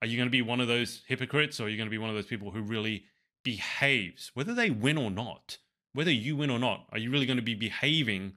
Are 0.00 0.06
you 0.06 0.16
going 0.16 0.28
to 0.28 0.30
be 0.30 0.40
one 0.40 0.60
of 0.60 0.68
those 0.68 1.02
hypocrites, 1.08 1.58
or 1.58 1.64
are 1.64 1.68
you 1.68 1.76
going 1.76 1.88
to 1.88 1.90
be 1.90 1.98
one 1.98 2.10
of 2.10 2.14
those 2.14 2.26
people 2.26 2.52
who 2.52 2.62
really 2.62 3.06
behaves, 3.42 4.30
whether 4.34 4.54
they 4.54 4.70
win 4.70 4.96
or 4.96 5.10
not, 5.10 5.58
whether 5.94 6.12
you 6.12 6.36
win 6.36 6.48
or 6.48 6.60
not? 6.60 6.86
Are 6.92 6.98
you 6.98 7.10
really 7.10 7.26
going 7.26 7.38
to 7.38 7.42
be 7.42 7.56
behaving 7.56 8.34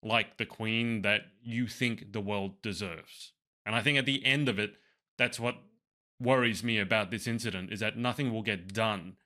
like 0.00 0.36
the 0.36 0.46
queen 0.46 1.02
that 1.02 1.22
you 1.42 1.66
think 1.66 2.12
the 2.12 2.20
world 2.20 2.62
deserves? 2.62 3.32
And 3.66 3.74
I 3.74 3.82
think 3.82 3.98
at 3.98 4.06
the 4.06 4.24
end 4.24 4.48
of 4.48 4.60
it, 4.60 4.74
that's 5.18 5.40
what 5.40 5.56
worries 6.20 6.62
me 6.62 6.78
about 6.78 7.10
this 7.10 7.26
incident 7.26 7.72
is 7.72 7.80
that 7.80 7.98
nothing 7.98 8.32
will 8.32 8.42
get 8.42 8.72
done. 8.72 9.16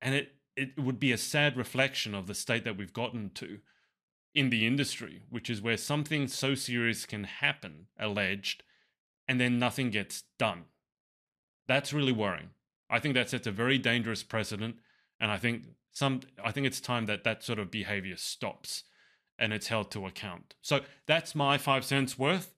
And 0.00 0.14
it 0.14 0.32
it 0.56 0.78
would 0.78 0.98
be 0.98 1.12
a 1.12 1.18
sad 1.18 1.58
reflection 1.58 2.14
of 2.14 2.28
the 2.28 2.34
state 2.34 2.64
that 2.64 2.78
we've 2.78 2.94
gotten 2.94 3.28
to 3.34 3.58
in 4.34 4.50
the 4.50 4.66
industry, 4.66 5.22
which 5.30 5.48
is 5.48 5.62
where 5.62 5.76
something 5.76 6.26
so 6.26 6.54
serious 6.54 7.06
can 7.06 7.24
happen, 7.24 7.86
alleged, 7.98 8.62
and 9.28 9.40
then 9.40 9.58
nothing 9.58 9.90
gets 9.90 10.24
done. 10.38 10.64
That's 11.66 11.92
really 11.92 12.12
worrying. 12.12 12.50
I 12.90 12.98
think 12.98 13.14
that 13.14 13.30
sets 13.30 13.46
a 13.46 13.52
very 13.52 13.78
dangerous 13.78 14.22
precedent, 14.22 14.76
and 15.20 15.30
I 15.30 15.38
think 15.38 15.64
some 15.92 16.20
I 16.44 16.50
think 16.50 16.66
it's 16.66 16.80
time 16.80 17.06
that 17.06 17.24
that 17.24 17.42
sort 17.44 17.58
of 17.58 17.70
behavior 17.70 18.16
stops 18.16 18.84
and 19.38 19.52
it's 19.52 19.68
held 19.68 19.90
to 19.92 20.06
account. 20.06 20.54
So 20.60 20.80
that's 21.06 21.34
my 21.34 21.58
5 21.58 21.84
cents 21.84 22.18
worth. 22.18 22.54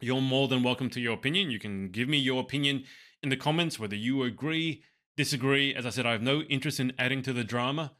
You're 0.00 0.20
more 0.20 0.48
than 0.48 0.62
welcome 0.62 0.90
to 0.90 1.00
your 1.00 1.14
opinion. 1.14 1.50
You 1.50 1.58
can 1.58 1.90
give 1.90 2.08
me 2.08 2.18
your 2.18 2.40
opinion 2.40 2.84
in 3.22 3.28
the 3.28 3.36
comments 3.36 3.78
whether 3.78 3.96
you 3.96 4.22
agree 4.22 4.82
disagree. 5.16 5.74
As 5.74 5.86
I 5.86 5.90
said, 5.90 6.06
I 6.06 6.12
have 6.12 6.22
no 6.22 6.42
interest 6.42 6.80
in 6.80 6.92
adding 6.98 7.22
to 7.22 7.32
the 7.32 7.44
drama. 7.44 7.92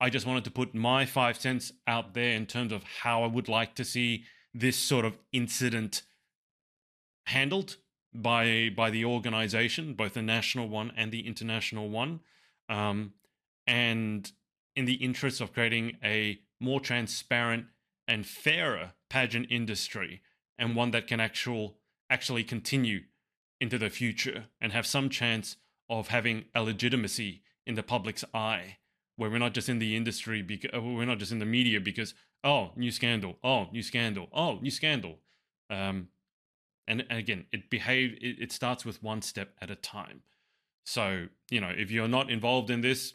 I 0.00 0.10
just 0.10 0.26
wanted 0.26 0.44
to 0.44 0.50
put 0.50 0.74
my 0.74 1.06
five 1.06 1.38
cents 1.40 1.72
out 1.86 2.14
there 2.14 2.32
in 2.32 2.46
terms 2.46 2.72
of 2.72 2.82
how 3.02 3.22
I 3.22 3.26
would 3.26 3.48
like 3.48 3.74
to 3.76 3.84
see 3.84 4.24
this 4.52 4.76
sort 4.76 5.04
of 5.04 5.18
incident 5.32 6.02
handled 7.26 7.76
by 8.14 8.70
by 8.76 8.90
the 8.90 9.04
organization, 9.04 9.94
both 9.94 10.14
the 10.14 10.22
national 10.22 10.68
one 10.68 10.92
and 10.96 11.10
the 11.10 11.26
international 11.26 11.88
one, 11.88 12.20
um, 12.68 13.14
and 13.66 14.30
in 14.76 14.84
the 14.84 14.94
interest 14.94 15.40
of 15.40 15.52
creating 15.52 15.96
a 16.02 16.38
more 16.60 16.80
transparent 16.80 17.66
and 18.06 18.26
fairer 18.26 18.92
pageant 19.08 19.46
industry 19.50 20.20
and 20.58 20.76
one 20.76 20.90
that 20.90 21.06
can 21.06 21.20
actual 21.20 21.78
actually 22.10 22.44
continue 22.44 23.00
into 23.60 23.78
the 23.78 23.90
future 23.90 24.46
and 24.60 24.72
have 24.72 24.86
some 24.86 25.08
chance 25.08 25.56
of 25.88 26.08
having 26.08 26.44
a 26.54 26.62
legitimacy 26.62 27.42
in 27.66 27.74
the 27.74 27.82
public's 27.82 28.24
eye 28.34 28.76
where 29.16 29.30
we're 29.30 29.38
not 29.38 29.54
just 29.54 29.68
in 29.68 29.78
the 29.78 29.96
industry 29.96 30.42
because 30.42 30.70
uh, 30.74 30.80
we're 30.80 31.04
not 31.04 31.18
just 31.18 31.32
in 31.32 31.38
the 31.38 31.46
media 31.46 31.80
because 31.80 32.14
oh 32.42 32.70
new 32.76 32.90
scandal 32.90 33.36
oh 33.44 33.68
new 33.72 33.82
scandal 33.82 34.28
oh 34.32 34.58
new 34.60 34.70
scandal. 34.70 35.18
Um, 35.70 36.08
and, 36.86 37.04
and 37.08 37.18
again 37.18 37.46
it 37.52 37.70
behave 37.70 38.12
it, 38.20 38.36
it 38.40 38.52
starts 38.52 38.84
with 38.84 39.02
one 39.02 39.22
step 39.22 39.50
at 39.60 39.70
a 39.70 39.76
time. 39.76 40.22
So 40.84 41.28
you 41.50 41.60
know 41.60 41.72
if 41.74 41.90
you're 41.90 42.08
not 42.08 42.30
involved 42.30 42.70
in 42.70 42.80
this 42.80 43.14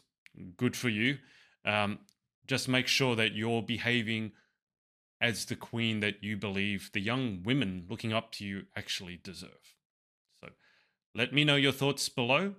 good 0.56 0.76
for 0.76 0.88
you. 0.88 1.18
Um, 1.64 1.98
just 2.46 2.68
make 2.68 2.86
sure 2.86 3.14
that 3.16 3.34
you're 3.34 3.62
behaving 3.62 4.32
as 5.20 5.44
the 5.44 5.56
queen 5.56 6.00
that 6.00 6.24
you 6.24 6.36
believe 6.36 6.90
the 6.92 7.00
young 7.00 7.42
women 7.44 7.84
looking 7.88 8.12
up 8.12 8.32
to 8.32 8.44
you 8.44 8.62
actually 8.74 9.20
deserve. 9.22 9.76
So 10.42 10.50
let 11.14 11.32
me 11.32 11.44
know 11.44 11.56
your 11.56 11.72
thoughts 11.72 12.08
below. 12.08 12.54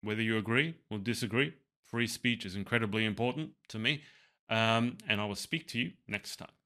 Whether 0.00 0.22
you 0.22 0.38
agree 0.38 0.76
or 0.90 0.98
disagree 0.98 1.54
free 1.88 2.06
speech 2.06 2.44
is 2.46 2.54
incredibly 2.56 3.04
important 3.04 3.50
to 3.68 3.78
me 3.78 4.02
um, 4.50 4.96
and 5.08 5.20
i 5.20 5.24
will 5.24 5.34
speak 5.34 5.66
to 5.68 5.78
you 5.78 5.92
next 6.06 6.36
time 6.36 6.48